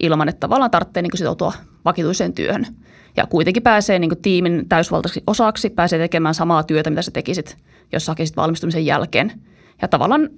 ilman, 0.00 0.28
että 0.28 0.40
tavallaan 0.40 0.70
tarvitsee 0.70 1.02
niin 1.02 1.18
sitoutua 1.18 1.52
vakituiseen 1.84 2.32
työhön. 2.32 2.66
Ja 3.16 3.26
kuitenkin 3.26 3.62
pääsee 3.62 3.98
niin 3.98 4.22
tiimin 4.22 4.68
täysvaltaiseksi 4.68 5.22
osaksi, 5.26 5.70
pääsee 5.70 5.98
tekemään 5.98 6.34
samaa 6.34 6.62
työtä, 6.62 6.90
mitä 6.90 7.02
sä 7.02 7.10
tekisit, 7.10 7.56
jos 7.92 8.08
hakisit 8.08 8.36
valmistumisen 8.36 8.86
jälkeen. 8.86 9.32
Ja 9.82 9.88
tavallaan 9.88 10.30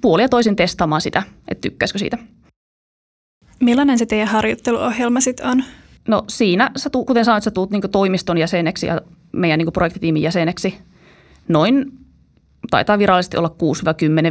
puolia 0.00 0.28
toisin 0.28 0.56
testaamaan 0.56 1.00
sitä, 1.00 1.22
että 1.48 1.60
tykkäisikö 1.60 1.98
siitä. 1.98 2.18
Millainen 3.60 3.98
se 3.98 4.06
teidän 4.06 4.28
harjoitteluohjelma 4.28 5.20
sitten 5.20 5.46
on? 5.46 5.64
No 6.08 6.24
siinä, 6.28 6.70
sä 6.76 6.90
tuut, 6.90 7.06
kuten 7.06 7.24
sanoit, 7.24 7.44
sä 7.44 7.50
tuut 7.50 7.70
niin 7.70 7.90
toimiston 7.92 8.38
jäseneksi 8.38 8.86
ja 8.86 9.00
meidän 9.32 9.58
niin 9.58 9.72
projektitiimin 9.72 10.22
jäseneksi 10.22 10.78
noin 11.48 11.99
taitaa 12.70 12.98
virallisesti 12.98 13.36
olla 13.36 13.54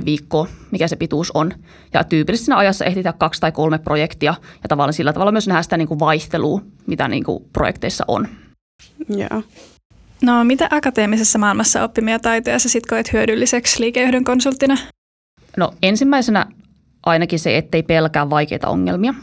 6-10 0.01 0.05
viikkoa, 0.05 0.48
mikä 0.71 0.88
se 0.88 0.95
pituus 0.95 1.31
on. 1.31 1.53
Ja 1.93 2.03
tyypillisesti 2.03 2.45
siinä 2.45 2.57
ajassa 2.57 2.86
ehditään 2.86 3.17
kaksi 3.17 3.41
tai 3.41 3.51
kolme 3.51 3.77
projektia 3.77 4.33
ja 4.63 4.69
tavallaan 4.69 4.93
sillä 4.93 5.13
tavalla 5.13 5.31
myös 5.31 5.48
nähdään 5.48 5.63
sitä 5.63 5.77
niin 5.77 5.88
kuin 5.88 6.00
vaihtelua, 6.00 6.62
mitä 6.88 7.07
niin 7.07 7.24
kuin 7.24 7.43
projekteissa 7.53 8.03
on. 8.07 8.27
Joo. 9.09 9.43
No 10.21 10.43
mitä 10.43 10.67
akateemisessa 10.71 11.39
maailmassa 11.39 11.83
oppimia 11.83 12.19
taitoja 12.19 12.59
sä 12.59 12.69
sitten 12.69 12.89
koet 12.89 13.13
hyödylliseksi 13.13 13.81
liikejohdon 13.81 14.24
konsulttina? 14.24 14.77
No 15.57 15.74
ensimmäisenä 15.83 16.45
ainakin 17.05 17.39
se, 17.39 17.57
ettei 17.57 17.83
pelkää 17.83 18.29
vaikeita 18.29 18.67
ongelmia 18.67 19.13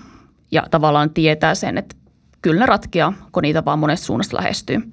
ja 0.51 0.67
tavallaan 0.71 1.11
tietää 1.11 1.55
sen, 1.55 1.79
että 1.79 1.97
kyllä 2.43 2.61
ne 2.61 2.67
ratkeaa, 2.67 3.13
kun 3.33 3.43
niitä 3.43 3.65
vaan 3.65 3.79
monesta 3.79 4.07
suunnasta 4.07 4.37
lähestyy. 4.37 4.93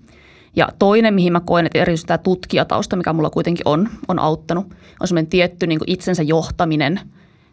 Ja 0.55 0.69
toinen, 0.79 1.13
mihin 1.13 1.33
mä 1.33 1.39
koen, 1.39 1.65
että 1.65 1.79
erityisesti 1.79 2.07
tämä 2.07 2.17
tutkijatausta, 2.17 2.95
mikä 2.95 3.13
mulla 3.13 3.29
kuitenkin 3.29 3.67
on, 3.67 3.89
on 4.07 4.19
auttanut, 4.19 4.65
on 4.99 5.07
semmoinen 5.07 5.29
tietty 5.29 5.67
niin 5.67 5.79
kuin 5.79 5.91
itsensä 5.91 6.23
johtaminen, 6.23 6.99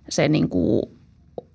se 0.09 0.29
niin 0.29 0.49
kuin 0.49 0.83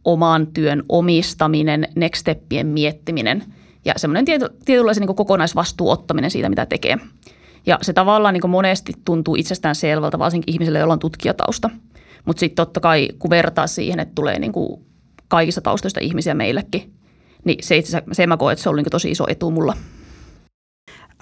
oman 0.06 0.48
työn 0.48 0.84
omistaminen, 0.90 1.88
next 1.96 2.20
steppien 2.20 2.68
miettiminen 2.68 3.44
ja 3.86 3.94
semmoinen 3.98 4.26
tiety, 4.26 4.50
tietynlaisen 4.66 5.02
niin 5.02 5.16
kokonaisvastuun 5.16 5.92
ottaminen 5.92 6.32
siitä, 6.32 6.50
mitä 6.50 6.66
tekee. 6.66 6.98
Ja 7.66 7.80
se 7.82 7.94
tavallaan 7.94 8.34
niin 8.34 8.42
kuin 8.42 8.52
monesti 8.52 8.94
tuntuu 9.06 9.36
itsestään 9.36 9.76
selvältä, 9.76 10.20
varsinkin 10.20 10.54
ihmisille, 10.54 10.80
joilla 10.80 10.94
on 10.94 11.00
tutkijatausta. 11.00 11.70
Mutta 12.26 12.40
sitten 12.40 12.56
totta 12.56 12.80
kai, 12.80 13.10
kun 13.20 13.30
vertaa 13.30 13.68
siihen, 13.68 14.00
että 14.00 14.16
tulee 14.16 14.40
niin 14.40 14.52
kuin 14.52 14.82
kaikista 15.28 15.62
taustoista 15.62 16.00
ihmisiä 16.00 16.34
meillekin, 16.34 16.94
niin 17.44 17.58
se 17.64 17.78
itse 17.78 18.04
se 18.12 18.28
mä 18.28 18.38
koen, 18.38 18.54
että 18.54 18.64
se 18.64 18.70
on 18.70 18.76
niin 18.76 18.86
tosi 18.92 19.12
iso 19.12 19.26
etu 19.28 19.52
mulla. 19.52 19.74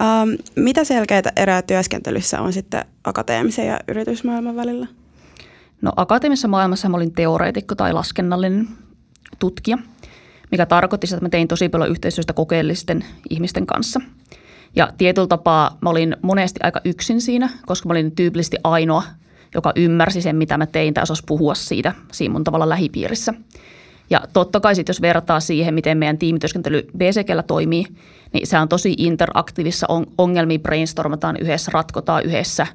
Um, 0.02 0.38
mitä 0.56 0.84
selkeitä 0.84 1.32
erää 1.36 1.62
työskentelyssä 1.62 2.40
on 2.40 2.52
sitten 2.52 2.84
akateemisen 3.04 3.66
ja 3.66 3.80
yritysmaailman 3.88 4.56
välillä? 4.56 4.86
No 5.82 5.92
akateemisessa 5.96 6.48
maailmassa 6.48 6.88
mä 6.88 6.96
olin 6.96 7.12
teoreetikko 7.12 7.74
tai 7.74 7.92
laskennallinen 7.92 8.68
tutkija, 9.38 9.78
mikä 10.50 10.66
tarkoitti 10.66 11.06
että 11.06 11.24
mä 11.24 11.28
tein 11.28 11.48
tosi 11.48 11.68
paljon 11.68 11.90
yhteistyöstä 11.90 12.32
kokeellisten 12.32 13.04
ihmisten 13.30 13.66
kanssa. 13.66 14.00
Ja 14.76 14.92
tietyllä 14.98 15.28
tapaa 15.28 15.78
mä 15.80 15.90
olin 15.90 16.16
monesti 16.22 16.60
aika 16.62 16.80
yksin 16.84 17.20
siinä, 17.20 17.50
koska 17.66 17.88
mä 17.88 17.92
olin 17.92 18.12
tyypillisesti 18.12 18.56
ainoa, 18.64 19.02
joka 19.54 19.72
ymmärsi 19.76 20.22
sen, 20.22 20.36
mitä 20.36 20.58
mä 20.58 20.66
tein 20.66 20.94
tai 20.94 21.02
osasi 21.02 21.22
puhua 21.26 21.54
siitä 21.54 21.92
siinä 22.12 22.32
mun 22.32 22.44
tavalla 22.44 22.68
lähipiirissä. 22.68 23.34
Ja 24.10 24.20
totta 24.32 24.60
kai 24.60 24.74
sitten, 24.74 24.92
jos 24.92 25.02
vertaa 25.02 25.40
siihen, 25.40 25.74
miten 25.74 25.98
meidän 25.98 26.18
tiimityöskentely 26.18 26.86
BCGllä 26.98 27.42
toimii, 27.42 27.86
niin 28.32 28.46
se 28.46 28.58
on 28.58 28.68
tosi 28.68 28.94
interaktiivissa 28.98 29.86
ongelmia 30.18 30.58
brainstormataan 30.58 31.36
yhdessä, 31.36 31.70
ratkotaan 31.74 32.24
yhdessä, 32.24 32.66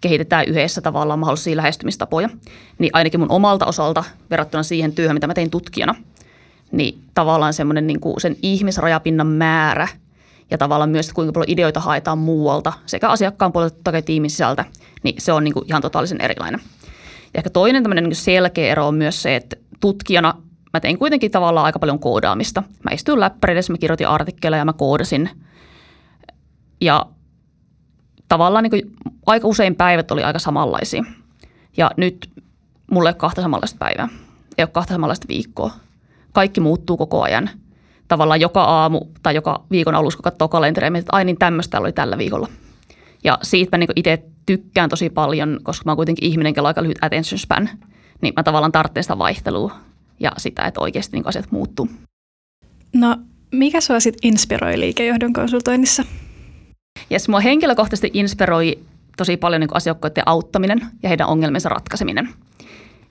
kehitetään 0.00 0.44
yhdessä 0.48 0.80
tavallaan 0.80 1.18
mahdollisia 1.18 1.56
lähestymistapoja. 1.56 2.28
Niin 2.78 2.90
ainakin 2.92 3.20
mun 3.20 3.30
omalta 3.30 3.66
osalta 3.66 4.04
verrattuna 4.30 4.62
siihen 4.62 4.92
työhön, 4.92 5.16
mitä 5.16 5.26
mä 5.26 5.34
tein 5.34 5.50
tutkijana, 5.50 5.94
niin 6.72 6.98
tavallaan 7.14 7.54
semmoinen 7.54 7.86
niin 7.86 8.00
kuin 8.00 8.20
sen 8.20 8.36
ihmisrajapinnan 8.42 9.26
määrä 9.26 9.88
ja 10.50 10.58
tavallaan 10.58 10.90
myös, 10.90 11.12
kuinka 11.12 11.32
paljon 11.32 11.50
ideoita 11.50 11.80
haetaan 11.80 12.18
muualta 12.18 12.72
sekä 12.86 13.08
asiakkaan 13.08 13.52
puolelta 13.52 13.76
että 13.76 14.02
tiimin 14.02 14.30
sisältä, 14.30 14.64
niin 15.02 15.14
se 15.18 15.32
on 15.32 15.44
niin 15.44 15.54
kuin 15.54 15.66
ihan 15.68 15.82
totaalisen 15.82 16.20
erilainen. 16.20 16.60
Ja 17.22 17.38
ehkä 17.38 17.50
toinen 17.50 17.82
tämmöinen 17.82 18.04
niin 18.04 18.16
selkeä 18.16 18.72
ero 18.72 18.88
on 18.88 18.94
myös 18.94 19.22
se, 19.22 19.36
että 19.36 19.56
tutkijana 19.80 20.34
mä 20.74 20.80
tein 20.80 20.98
kuitenkin 20.98 21.30
tavallaan 21.30 21.66
aika 21.66 21.78
paljon 21.78 21.98
koodaamista. 21.98 22.62
Mä 22.82 22.90
istuin 22.94 23.20
läppärille, 23.20 23.60
mä 23.70 23.78
kirjoitin 23.78 24.08
artikkeleja 24.08 24.60
ja 24.60 24.64
mä 24.64 24.72
koodasin. 24.72 25.30
Ja 26.80 27.06
tavallaan 28.28 28.62
niin 28.62 28.70
kuin 28.70 28.82
aika 29.26 29.48
usein 29.48 29.74
päivät 29.74 30.10
oli 30.10 30.22
aika 30.22 30.38
samanlaisia. 30.38 31.04
Ja 31.76 31.90
nyt 31.96 32.30
mulle 32.90 33.08
ei 33.08 33.10
ole 33.10 33.18
kahta 33.18 33.42
samanlaista 33.42 33.78
päivää. 33.78 34.08
Ei 34.58 34.62
ole 34.62 34.70
kahta 34.72 34.92
samanlaista 34.92 35.28
viikkoa. 35.28 35.70
Kaikki 36.32 36.60
muuttuu 36.60 36.96
koko 36.96 37.22
ajan. 37.22 37.50
Tavallaan 38.08 38.40
joka 38.40 38.64
aamu 38.64 39.00
tai 39.22 39.34
joka 39.34 39.64
viikon 39.70 39.94
alussa, 39.94 40.16
kun 40.16 40.22
katsoo 40.22 40.48
kalenteria, 40.48 40.98
että 40.98 41.16
ai 41.16 41.24
niin 41.24 41.38
tämmöistä 41.38 41.80
oli 41.80 41.92
tällä 41.92 42.18
viikolla. 42.18 42.48
Ja 43.24 43.38
siitä 43.42 43.76
mä 43.76 43.78
niin 43.78 43.90
itse 43.96 44.24
tykkään 44.46 44.90
tosi 44.90 45.10
paljon, 45.10 45.60
koska 45.62 45.82
mä 45.84 45.90
oon 45.90 45.96
kuitenkin 45.96 46.28
ihminen, 46.28 46.54
on 46.58 46.66
aika 46.66 46.82
lyhyt 46.82 46.98
attention 47.00 47.38
span. 47.38 47.70
Niin 48.22 48.34
mä 48.36 48.42
tavallaan 48.42 48.72
tarvitsen 48.72 49.04
sitä 49.04 49.18
vaihtelua 49.18 49.72
ja 50.20 50.32
sitä, 50.38 50.62
että 50.62 50.80
oikeasti 50.80 51.16
niin 51.16 51.26
asiat 51.26 51.50
muuttuu. 51.50 51.88
No, 52.94 53.16
mikä 53.52 53.80
sinua 53.80 54.00
sitten 54.00 54.28
inspiroi 54.28 54.80
liikejohdon 54.80 55.32
konsultoinnissa? 55.32 56.04
Yes, 57.12 57.28
mua 57.28 57.40
henkilökohtaisesti 57.40 58.10
inspiroi 58.14 58.78
tosi 59.16 59.36
paljon 59.36 59.60
niin 59.60 59.76
asiakkaiden 59.76 60.22
auttaminen 60.26 60.80
ja 61.02 61.08
heidän 61.08 61.28
ongelmiensa 61.28 61.68
ratkaiseminen. 61.68 62.28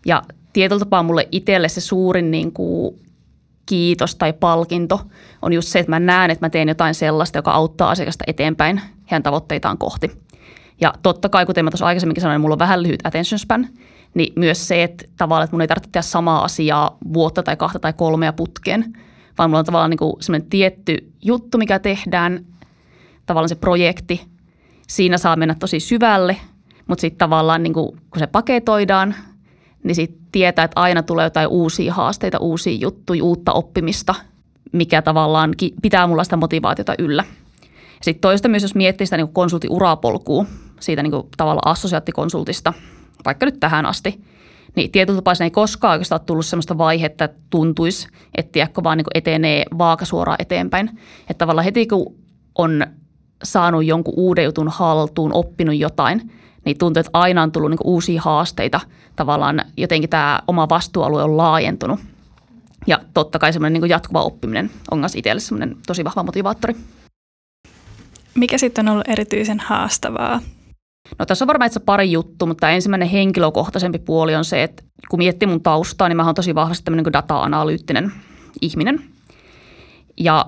Ja 0.06 0.22
tietyllä 0.54 0.80
tapaa 0.80 1.04
mulle 1.04 1.28
itselle 1.32 1.70
se 1.70 1.82
suurin 1.82 2.32
niin 2.32 2.52
kuin 2.52 3.00
kiitos 3.66 4.16
tai 4.16 4.34
palkinto 4.34 5.02
on 5.42 5.54
just 5.54 5.68
se, 5.68 5.80
että 5.80 5.90
mä 5.90 6.00
näen, 6.00 6.32
että 6.32 6.46
mä 6.46 6.50
teen 6.50 6.68
jotain 6.68 6.96
sellaista, 6.96 7.38
joka 7.38 7.52
auttaa 7.52 7.90
asiakasta 7.90 8.24
eteenpäin 8.28 8.82
heidän 9.12 9.24
tavoitteitaan 9.24 9.78
kohti. 9.78 10.12
Ja 10.82 10.94
totta 11.04 11.30
kai, 11.30 11.46
kuten 11.46 11.66
mä 11.66 11.72
tuossa 11.72 11.86
aikaisemminkin 11.86 12.22
sanoin, 12.22 12.42
mulla 12.42 12.54
on 12.54 12.60
vähän 12.60 12.84
lyhyt 12.84 13.00
attention 13.06 13.40
span, 13.40 13.68
niin 14.14 14.34
myös 14.36 14.68
se, 14.68 14.84
että 14.84 15.06
tavallaan, 15.18 15.44
että 15.44 15.56
mun 15.56 15.62
ei 15.62 15.68
tarvitse 15.68 15.90
tehdä 15.92 16.02
samaa 16.02 16.44
asiaa 16.44 16.98
vuotta 17.14 17.44
tai 17.44 17.56
kahta 17.56 17.80
tai 17.80 17.94
kolmea 17.94 18.34
putkeen, 18.34 18.98
vaan 19.38 19.50
mulla 19.50 19.60
on 19.60 19.66
tavallaan 19.66 19.90
niin 19.90 20.22
sellainen 20.22 20.50
tietty 20.50 21.12
juttu, 21.22 21.58
mikä 21.58 21.80
tehdään, 21.80 22.46
tavallaan 23.26 23.50
se 23.50 23.56
projekti. 23.56 24.22
Siinä 24.88 25.18
saa 25.18 25.36
mennä 25.36 25.56
tosi 25.60 25.80
syvälle, 25.80 26.38
mutta 26.88 27.02
sitten 27.02 27.18
tavallaan 27.18 27.64
niin 27.64 27.74
kuin, 27.74 27.90
kun 28.10 28.20
se 28.20 28.28
paketoidaan, 28.28 29.16
niin 29.84 29.96
sitten 29.96 30.22
tietää, 30.32 30.66
että 30.66 30.82
aina 30.82 31.04
tulee 31.04 31.24
jotain 31.24 31.48
uusia 31.48 31.94
haasteita, 31.94 32.38
uusia 32.38 32.78
juttuja, 32.78 33.24
uutta 33.24 33.52
oppimista, 33.54 34.16
mikä 34.72 35.02
tavallaan 35.02 35.54
pitää 35.82 36.08
mulla 36.08 36.24
sitä 36.24 36.38
motivaatiota 36.38 36.96
yllä. 37.00 37.24
Sitten 38.02 38.22
toista 38.22 38.48
myös, 38.48 38.64
jos 38.64 38.76
miettii 38.76 39.08
sitä 39.08 39.18
niin 39.18 39.34
konsultiurapolkua, 39.34 40.46
siitä 40.80 41.04
niin 41.04 41.14
tavallaan 41.38 41.72
assosiaattikonsultista– 41.72 42.74
vaikka 43.26 43.46
nyt 43.46 43.60
tähän 43.60 43.86
asti, 43.86 44.24
niin 44.76 44.92
tietyllä 44.92 45.18
tapaa 45.18 45.34
ei 45.40 45.52
koskaan 45.52 45.92
oikeastaan 45.92 46.20
ole 46.20 46.26
tullut 46.26 46.46
sellaista 46.46 46.78
vaihetta, 46.78 47.26
että 47.26 47.40
tuntuisi, 47.50 48.08
että 48.38 48.52
tiedätkö, 48.52 48.84
vaan 48.84 48.98
niin 48.98 49.06
etenee 49.14 49.66
vaakasuoraan 49.78 50.38
eteenpäin. 50.40 50.90
Että 51.22 51.38
tavallaan 51.38 51.66
heti 51.66 51.88
kun 51.88 52.16
on 52.56 52.88
saanut 53.44 53.86
jonkun 53.86 54.14
uuden 54.18 54.46
jutun 54.46 54.68
haltuun, 54.68 55.34
oppinut 55.34 55.76
jotain, 55.76 56.32
niin 56.66 56.78
tuntuu, 56.78 57.00
että 57.00 57.10
aina 57.14 57.44
on 57.44 57.52
tullut 57.52 57.70
niin 57.70 57.80
uusia 57.84 58.22
haasteita. 58.22 58.80
Tavallaan 59.16 59.62
jotenkin 59.78 60.10
tämä 60.10 60.42
oma 60.48 60.70
vastuualue 60.70 61.24
on 61.24 61.38
laajentunut. 61.38 62.00
Ja 62.88 63.00
totta 63.14 63.40
kai 63.40 63.54
semmoinen 63.54 63.82
niin 63.82 63.90
jatkuva 63.90 64.22
oppiminen 64.22 64.72
on 64.92 65.00
myös 65.00 65.16
itselle 65.16 65.40
semmoinen 65.40 65.78
tosi 65.88 66.04
vahva 66.04 66.24
motivaattori. 66.24 66.76
Mikä 68.36 68.58
sitten 68.58 68.88
on 68.88 68.92
ollut 68.92 69.08
erityisen 69.08 69.60
haastavaa 69.60 70.40
No 71.20 71.26
tässä 71.26 71.46
on 71.46 71.48
varmaan 71.48 71.68
itse 71.68 71.80
pari 71.80 72.12
juttu, 72.12 72.46
mutta 72.46 72.70
ensimmäinen 72.70 73.08
henkilökohtaisempi 73.08 74.00
puoli 74.00 74.36
on 74.36 74.46
se, 74.46 74.64
että 74.64 74.84
kun 75.10 75.20
miettii 75.20 75.48
mun 75.48 75.64
taustaa, 75.64 76.10
niin 76.10 76.18
mä 76.18 76.26
oon 76.26 76.36
tosi 76.36 76.56
vahvasti 76.56 76.84
tämmöinen 76.84 77.04
niin 77.04 77.14
data-analyyttinen 77.14 78.12
ihminen. 78.62 79.04
Ja 80.20 80.46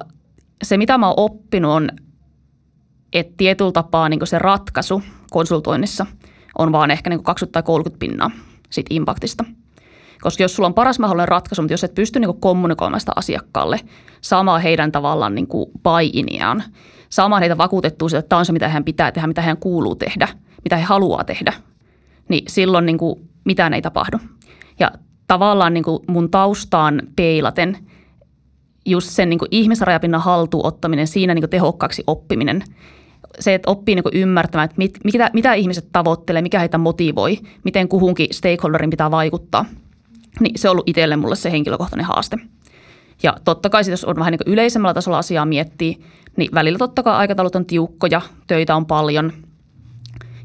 se, 0.63 0.77
mitä 0.77 0.97
mä 0.97 1.07
oon 1.07 1.13
oppinut, 1.17 1.71
on, 1.71 1.89
että 3.13 3.33
tietyllä 3.37 3.71
tapaa 3.71 4.09
niin 4.09 4.27
se 4.27 4.39
ratkaisu 4.39 5.01
konsultoinnissa 5.31 6.05
on 6.57 6.71
vaan 6.71 6.91
ehkä 6.91 7.09
niin 7.09 7.23
20 7.23 7.53
tai 7.53 7.63
30 7.63 7.99
pinnaa 7.99 8.31
siitä 8.69 8.87
impactista. 8.93 9.45
Koska 10.21 10.43
jos 10.43 10.55
sulla 10.55 10.67
on 10.67 10.73
paras 10.73 10.99
mahdollinen 10.99 11.27
ratkaisu, 11.27 11.61
mutta 11.61 11.73
jos 11.73 11.83
et 11.83 11.95
pysty 11.95 12.19
niin 12.19 12.39
kommunikoimaan 12.39 12.99
sitä 12.99 13.11
asiakkaalle, 13.15 13.79
saamaan 14.21 14.61
heidän 14.61 14.91
tavallaan 14.91 15.35
niin 15.35 15.47
buy-iniaan, 15.83 16.63
saamaan 17.09 17.41
heitä 17.41 17.57
vakuutettua 17.57 18.07
että 18.07 18.29
tämä 18.29 18.39
on 18.39 18.45
se, 18.45 18.53
mitä 18.53 18.69
hän 18.69 18.83
pitää 18.83 19.11
tehdä, 19.11 19.27
mitä 19.27 19.41
hän 19.41 19.57
kuuluu 19.57 19.95
tehdä, 19.95 20.27
mitä 20.65 20.77
he 20.77 20.83
haluaa 20.83 21.23
tehdä, 21.23 21.53
niin 22.29 22.43
silloin 22.47 22.85
niin 22.85 22.97
kuin 22.97 23.29
mitään 23.43 23.73
ei 23.73 23.81
tapahdu. 23.81 24.17
Ja 24.79 24.91
tavallaan 25.27 25.73
niin 25.73 25.83
kuin 25.83 25.99
mun 26.07 26.31
taustaan 26.31 27.01
peilaten 27.15 27.77
just 28.85 29.09
sen 29.09 29.29
niin 29.29 29.39
kuin 29.39 29.49
ihmisrajapinnan 29.51 30.21
haltuun 30.21 30.65
ottaminen, 30.65 31.07
siinä 31.07 31.33
niin 31.33 31.41
kuin 31.41 31.49
tehokkaaksi 31.49 32.03
oppiminen, 32.07 32.63
se, 33.39 33.53
että 33.53 33.71
oppii 33.71 33.95
niin 33.95 34.03
ymmärtämään, 34.13 34.65
että 34.65 34.77
mit, 34.77 34.99
mitä, 35.03 35.29
mitä 35.33 35.53
ihmiset 35.53 35.87
tavoittelee, 35.91 36.41
mikä 36.41 36.59
heitä 36.59 36.77
motivoi, 36.77 37.39
miten 37.63 37.87
kuhunkin 37.87 38.27
stakeholderin 38.31 38.89
pitää 38.89 39.11
vaikuttaa, 39.11 39.65
niin 40.39 40.59
se 40.59 40.69
on 40.69 40.71
ollut 40.71 40.89
itselle 40.89 41.15
mulle 41.15 41.35
se 41.35 41.51
henkilökohtainen 41.51 42.05
haaste. 42.05 42.37
Ja 43.23 43.33
totta 43.45 43.69
kai 43.69 43.83
jos 43.89 44.05
on 44.05 44.15
vähän 44.15 44.31
niin 44.31 44.53
yleisemmällä 44.53 44.93
tasolla 44.93 45.17
asiaa 45.17 45.45
miettii, 45.45 45.99
niin 46.37 46.51
välillä 46.53 46.77
totta 46.77 47.03
kai 47.03 47.15
aikataulut 47.15 47.55
on 47.55 47.65
tiukkoja, 47.65 48.21
töitä 48.47 48.75
on 48.75 48.85
paljon 48.85 49.33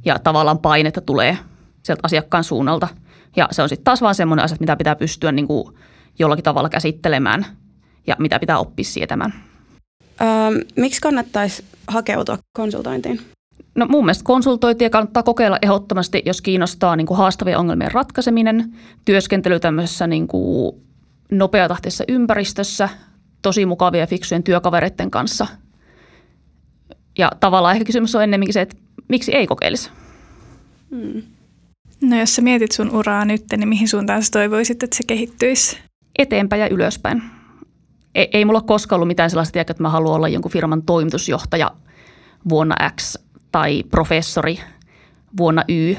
ja 0.04 0.19
tavallaan 0.19 0.59
painetta 0.59 1.00
tulee 1.00 1.38
sieltä 1.83 2.00
asiakkaan 2.02 2.45
suunnalta. 2.45 2.88
Ja 3.37 3.49
se 3.50 3.62
on 3.62 3.69
sitten 3.69 3.85
taas 3.85 4.02
vaan 4.02 4.14
semmoinen 4.14 4.45
asia, 4.45 4.57
mitä 4.61 4.76
pitää 4.76 4.97
pystyä 4.97 5.33
niin 5.33 5.47
kuin 5.47 5.75
jollakin 6.19 6.45
tavalla 6.45 6.69
käsittelemään 6.69 7.47
ja 8.07 8.16
mitä 8.19 8.38
pitää 8.38 8.59
oppia 8.59 8.85
sietämään. 8.85 9.35
Öö, 10.21 10.64
miksi 10.76 11.00
kannattaisi 11.00 11.64
hakeutua 11.87 12.38
konsultointiin? 12.52 13.21
No 13.75 13.87
mun 13.87 14.04
mielestä 14.04 14.25
konsultointia 14.25 14.90
kannattaa 14.90 15.23
kokeilla 15.23 15.59
ehdottomasti, 15.62 16.23
jos 16.26 16.42
kiinnostaa 16.42 16.97
niin 16.97 17.07
kuin 17.07 17.19
haastavien 17.19 17.59
ongelmien 17.59 17.92
ratkaiseminen, 17.92 18.76
työskentely 19.04 19.61
tämmöisessä 19.61 20.07
niin 20.07 20.28
kuin 20.28 20.76
nopeatahtisessa 21.30 22.04
ympäristössä, 22.09 22.88
tosi 23.42 23.66
mukavia 23.66 24.00
ja 24.00 24.07
fiksujen 24.07 24.42
työkavereiden 24.42 25.11
kanssa. 25.11 25.47
Ja 27.19 27.30
tavallaan 27.40 27.75
ehkä 27.75 27.85
kysymys 27.85 28.14
on 28.14 28.23
ennemminkin 28.23 28.54
se, 28.54 28.61
että 28.61 28.76
miksi 29.11 29.35
ei 29.35 29.47
kokeilisi? 29.47 29.90
Hmm. 30.90 31.23
No 32.00 32.19
jos 32.19 32.37
sä 32.37 32.43
mietit 32.43 32.73
sun 32.73 32.90
uraa 32.90 33.25
nyt, 33.25 33.45
niin 33.57 33.69
mihin 33.69 33.88
suuntaan 33.88 34.23
sä 34.23 34.29
toivoisit, 34.33 34.83
että 34.83 34.97
se 34.97 35.02
kehittyisi? 35.07 35.79
Eteenpäin 36.19 36.61
ja 36.61 36.69
ylöspäin. 36.69 37.23
Ei, 38.14 38.29
ei 38.33 38.45
mulla 38.45 38.61
koskaan 38.61 38.97
ollut 38.97 39.09
mitään 39.09 39.31
sellaista, 39.31 39.61
että 39.61 39.75
mä 39.79 39.88
haluan 39.88 40.17
olla 40.17 40.29
jonkun 40.29 40.50
firman 40.50 40.83
toimitusjohtaja 40.83 41.71
vuonna 42.49 42.90
X 43.00 43.17
tai 43.52 43.83
professori 43.90 44.59
vuonna 45.37 45.64
Y. 45.69 45.95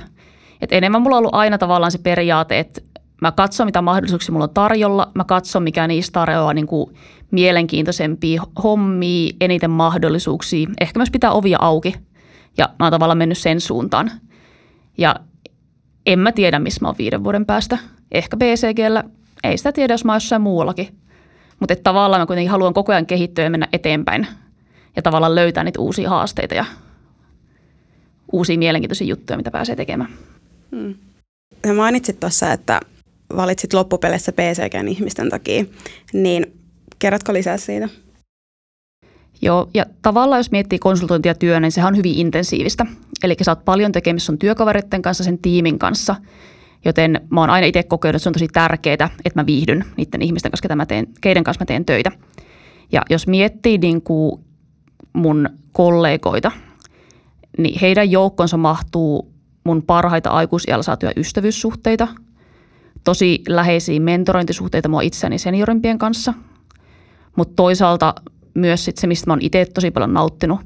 Et 0.62 0.72
enemmän 0.72 1.02
mulla 1.02 1.16
on 1.16 1.20
ollut 1.20 1.36
aina 1.36 1.58
tavallaan 1.58 1.92
se 1.92 1.98
periaate, 1.98 2.60
että 2.60 2.82
mä 3.22 3.32
katson 3.32 3.68
mitä 3.68 3.82
mahdollisuuksia 3.82 4.34
mulla 4.34 4.44
on 4.44 4.54
tarjolla, 4.54 5.12
mä 5.16 5.24
katson 5.24 5.64
mikä 5.64 5.88
niistä 5.88 6.14
tarjoaa 6.14 6.54
niin 6.54 6.68
kuin 6.68 6.96
mielenkiintoisempia 7.32 8.44
hommia, 8.64 9.34
eniten 9.42 9.72
mahdollisuuksia, 9.72 10.70
ehkä 10.82 11.00
myös 11.00 11.12
pitää 11.12 11.32
ovia 11.32 11.58
auki 11.62 11.94
ja 12.58 12.70
mä 12.80 12.86
oon 12.86 12.92
tavallaan 12.92 13.18
mennyt 13.18 13.38
sen 13.38 13.62
suuntaan. 13.62 14.12
Ja 14.98 15.16
en 16.06 16.20
mä 16.20 16.32
tiedä, 16.32 16.60
missä 16.60 16.80
mä 16.82 16.88
oon 16.88 16.98
viiden 16.98 17.24
vuoden 17.24 17.46
päästä. 17.46 17.78
Ehkä 18.12 18.38
BCGllä, 18.38 19.04
ei 19.44 19.58
sitä 19.58 19.72
tiedä, 19.72 19.94
jos 19.94 20.06
mä 20.06 20.12
oon 20.12 20.16
jossain 20.16 20.42
muuallakin. 20.42 20.98
Mutta 21.60 21.76
tavallaan 21.76 22.22
mä 22.22 22.26
kuitenkin 22.26 22.52
haluan 22.52 22.74
koko 22.74 22.92
ajan 22.92 23.06
kehittyä 23.06 23.44
ja 23.44 23.50
mennä 23.50 23.68
eteenpäin 23.74 24.28
ja 24.96 25.02
tavallaan 25.02 25.36
löytää 25.36 25.64
niitä 25.64 25.82
uusia 25.82 26.10
haasteita 26.10 26.56
ja 26.56 26.66
uusia 28.32 28.58
mielenkiintoisia 28.58 29.08
juttuja, 29.08 29.38
mitä 29.38 29.52
pääsee 29.52 29.76
tekemään. 29.76 30.10
Hmm. 30.72 30.96
Sä 31.68 31.74
mainitsit 31.74 32.20
tuossa, 32.20 32.54
että 32.54 32.80
valitsit 33.36 33.74
loppupeleissä 33.74 34.32
PCGn 34.32 34.88
ihmisten 34.88 35.30
takia, 35.30 35.66
niin 36.14 36.60
kerrotko 37.00 37.34
lisää 37.34 37.58
siitä? 37.58 37.90
Joo, 39.42 39.70
ja 39.74 39.86
tavallaan 40.02 40.40
jos 40.40 40.52
miettii 40.52 40.80
konsultointia 40.80 41.36
työ, 41.36 41.60
niin 41.60 41.72
sehän 41.72 41.94
on 41.94 41.98
hyvin 41.98 42.16
intensiivistä. 42.16 42.86
Eli 43.24 43.36
sä 43.42 43.52
oot 43.52 43.66
paljon 43.66 43.92
tekemistä 43.92 44.26
sun 44.26 44.40
työkavereiden 44.40 45.02
kanssa, 45.02 45.24
sen 45.24 45.38
tiimin 45.38 45.80
kanssa, 45.80 46.16
joten 46.86 47.22
mä 47.30 47.40
oon 47.40 47.50
aina 47.50 47.68
itse 47.68 47.84
kokenut, 47.84 48.16
että 48.16 48.24
se 48.24 48.30
on 48.30 48.34
tosi 48.34 48.48
tärkeää, 48.48 49.10
että 49.26 49.40
mä 49.40 49.46
viihdyn 49.46 49.86
niiden 49.98 50.22
ihmisten 50.22 50.52
kanssa, 50.52 50.76
mä 50.76 50.86
teen, 50.86 51.08
keiden 51.22 51.44
kanssa 51.44 51.62
mä 51.62 51.66
teen 51.66 51.86
töitä. 51.86 52.12
Ja 52.92 53.02
jos 53.10 53.28
miettii 53.28 53.78
niin 53.78 54.02
kuin 54.02 54.42
mun 55.14 55.50
kollegoita, 55.72 56.52
niin 57.58 57.80
heidän 57.80 58.12
joukkonsa 58.12 58.58
mahtuu 58.58 59.32
mun 59.64 59.84
parhaita 59.84 60.30
aikuisiällä 60.30 60.84
saatuja 60.84 61.12
ystävyyssuhteita, 61.16 62.08
tosi 63.04 63.44
läheisiä 63.48 64.00
mentorointisuhteita 64.00 64.90
mua 64.90 65.02
itseäni 65.02 65.38
seniorimpien 65.38 65.98
kanssa, 65.98 66.34
mutta 67.36 67.54
toisaalta 67.56 68.16
myös 68.54 68.86
sit 68.86 68.98
se, 68.98 69.08
mistä 69.08 69.28
mä 69.28 69.34
oon 69.34 69.42
itse 69.42 69.66
tosi 69.66 69.92
paljon 69.92 70.14
nauttinut, 70.14 70.60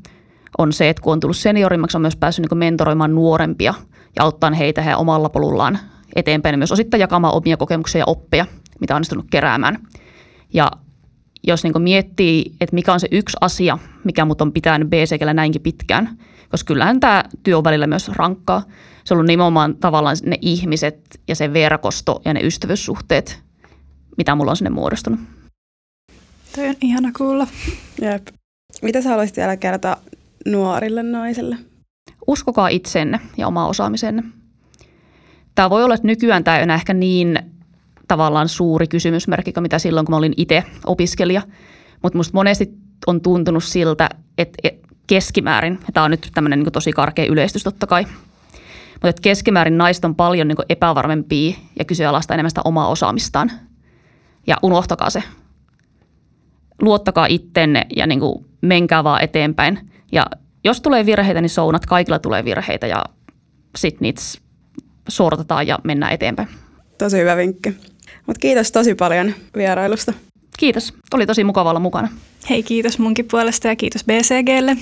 on 0.58 0.74
se, 0.74 0.90
että 0.90 1.02
kun 1.02 1.14
on 1.14 1.20
tullut 1.20 1.38
seniorimmaksi, 1.38 1.98
on 1.98 2.02
myös 2.02 2.16
päässyt 2.16 2.46
niin 2.50 2.58
mentoroimaan 2.58 3.16
nuorempia 3.16 3.74
ja 4.16 4.24
auttaa 4.24 4.52
heitä 4.52 4.82
heidän 4.82 5.00
omalla 5.00 5.30
polullaan 5.30 5.80
eteenpäin 6.16 6.54
ja 6.54 6.58
myös 6.58 6.72
osittain 6.72 7.02
jakamaan 7.02 7.34
omia 7.34 7.58
kokemuksia 7.58 8.00
ja 8.00 8.06
oppeja, 8.08 8.46
mitä 8.80 8.94
on 8.94 8.96
onnistunut 8.96 9.26
keräämään. 9.32 9.78
Ja 10.54 10.72
jos 11.44 11.64
niin 11.64 11.82
miettii, 11.82 12.56
että 12.62 12.76
mikä 12.76 12.94
on 12.94 13.00
se 13.00 13.08
yksi 13.12 13.38
asia, 13.42 13.78
mikä 14.04 14.26
mut 14.26 14.42
on 14.42 14.54
pitänyt 14.54 14.90
BCGllä 14.90 15.34
näinkin 15.34 15.62
pitkään, 15.62 16.18
koska 16.50 16.68
kyllähän 16.68 17.00
tämä 17.00 17.24
työ 17.44 17.58
on 17.58 17.64
välillä 17.64 17.88
myös 17.88 18.10
rankkaa. 18.10 18.64
Se 19.04 19.14
on 19.14 19.18
ollut 19.18 19.28
nimenomaan 19.28 19.76
tavallaan 19.76 20.18
ne 20.26 20.38
ihmiset 20.42 21.20
ja 21.28 21.36
se 21.36 21.54
verkosto 21.54 22.22
ja 22.26 22.34
ne 22.34 22.40
ystävyyssuhteet, 22.44 23.44
mitä 24.18 24.36
mulla 24.36 24.52
on 24.52 24.58
sinne 24.58 24.70
muodostunut. 24.70 25.20
Toi 26.56 26.68
on 26.70 26.76
ihana 26.82 27.12
kuulla. 27.18 27.48
Jep. 28.02 28.28
Mitä 28.82 29.02
sä 29.02 29.10
haluaisit 29.10 29.38
vielä 29.38 29.58
kertoa 29.58 29.98
nuorille 30.46 31.04
naisille? 31.04 31.58
Uskokaa 32.28 32.68
itsenne 32.68 33.20
ja 33.38 33.48
omaa 33.48 33.68
osaamisenne. 33.68 34.24
Tämä 35.56 35.70
voi 35.70 35.84
olla, 35.84 35.96
että 35.96 36.08
nykyään 36.08 36.44
tämä 36.44 36.58
ei 36.58 36.64
ole 36.64 36.74
ehkä 36.74 36.94
niin 36.94 37.40
tavallaan 38.08 38.50
suuri 38.50 38.88
kysymysmerkki 38.88 39.54
kuin 39.54 39.62
mitä 39.62 39.80
silloin, 39.80 40.06
kun 40.06 40.14
mä 40.14 40.18
olin 40.18 40.34
itse 40.38 40.64
opiskelija. 40.86 41.42
Mutta 42.04 42.18
musta 42.18 42.34
monesti 42.34 42.74
on 43.08 43.22
tuntunut 43.22 43.64
siltä, 43.64 44.10
että 44.38 44.70
keskimäärin, 45.08 45.74
ja 45.74 45.94
tämä 45.94 46.04
on 46.04 46.12
nyt 46.12 46.32
tämmöinen 46.34 46.60
niin 46.60 46.72
tosi 46.72 46.92
karkea 46.92 47.26
yleistys 47.26 47.64
totta 47.64 47.88
kai, 47.88 48.06
mutta 48.94 49.10
että 49.10 49.22
keskimäärin 49.22 49.78
naiset 49.78 50.06
on 50.06 50.16
paljon 50.16 50.48
niin 50.48 50.58
epävarmempia 50.70 51.56
ja 51.80 51.86
kyseenalaista 51.86 52.34
enemmän 52.34 52.52
sitä 52.52 52.62
omaa 52.66 52.88
osaamistaan. 52.88 53.52
Ja 54.48 54.56
unohtakaa 54.64 55.10
se. 55.10 55.24
Luottakaa 56.82 57.26
ittenne 57.30 57.86
ja 57.96 58.08
niin 58.08 58.20
kuin 58.20 58.46
menkää 58.62 59.04
vaan 59.04 59.24
eteenpäin. 59.24 59.80
Ja 60.12 60.26
jos 60.64 60.82
tulee 60.82 61.06
virheitä, 61.06 61.42
niin 61.42 61.50
sounat, 61.50 61.86
kaikilla 61.86 62.20
tulee 62.20 62.46
virheitä 62.46 62.88
ja 62.88 63.04
sitten 63.78 64.00
niitä 64.02 64.22
sortataan 65.10 65.68
ja 65.68 65.80
mennään 65.84 66.14
eteenpäin. 66.14 66.48
Tosi 66.98 67.18
hyvä 67.18 67.38
vinkki. 67.38 67.70
Mutta 68.28 68.40
kiitos 68.40 68.72
tosi 68.72 68.96
paljon 68.96 69.34
vierailusta. 69.58 70.14
Kiitos. 70.58 70.94
Oli 71.14 71.26
tosi 71.26 71.44
mukava 71.44 71.70
olla 71.70 71.80
mukana. 71.80 72.10
Hei, 72.50 72.64
kiitos 72.64 73.00
munkin 73.00 73.26
puolesta 73.32 73.68
ja 73.68 73.76
kiitos 73.76 74.04
BCGlle. 74.04 74.78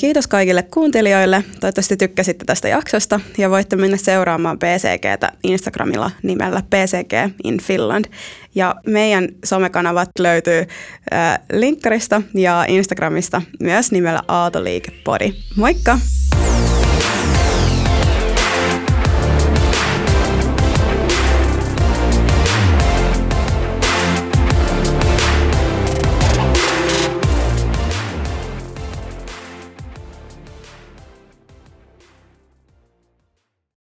Kiitos 0.00 0.26
kaikille 0.26 0.62
kuuntelijoille. 0.62 1.44
Toivottavasti 1.60 1.96
tykkäsitte 1.96 2.44
tästä 2.44 2.68
jaksosta 2.68 3.20
ja 3.38 3.50
voitte 3.50 3.76
mennä 3.76 3.96
seuraamaan 3.96 4.58
BCGtä 4.58 5.32
Instagramilla 5.44 6.10
nimellä 6.22 6.62
BCG 6.70 7.12
in 7.44 7.60
Finland. 7.60 8.04
Ja 8.54 8.74
meidän 8.86 9.28
somekanavat 9.44 10.08
löytyy 10.18 10.66
äh, 11.12 11.38
linkkarista 11.52 12.22
ja 12.34 12.64
Instagramista 12.68 13.42
myös 13.60 13.92
nimellä 13.92 14.22
Aatoliikepodi. 14.28 15.32
Moikka! 15.56 15.98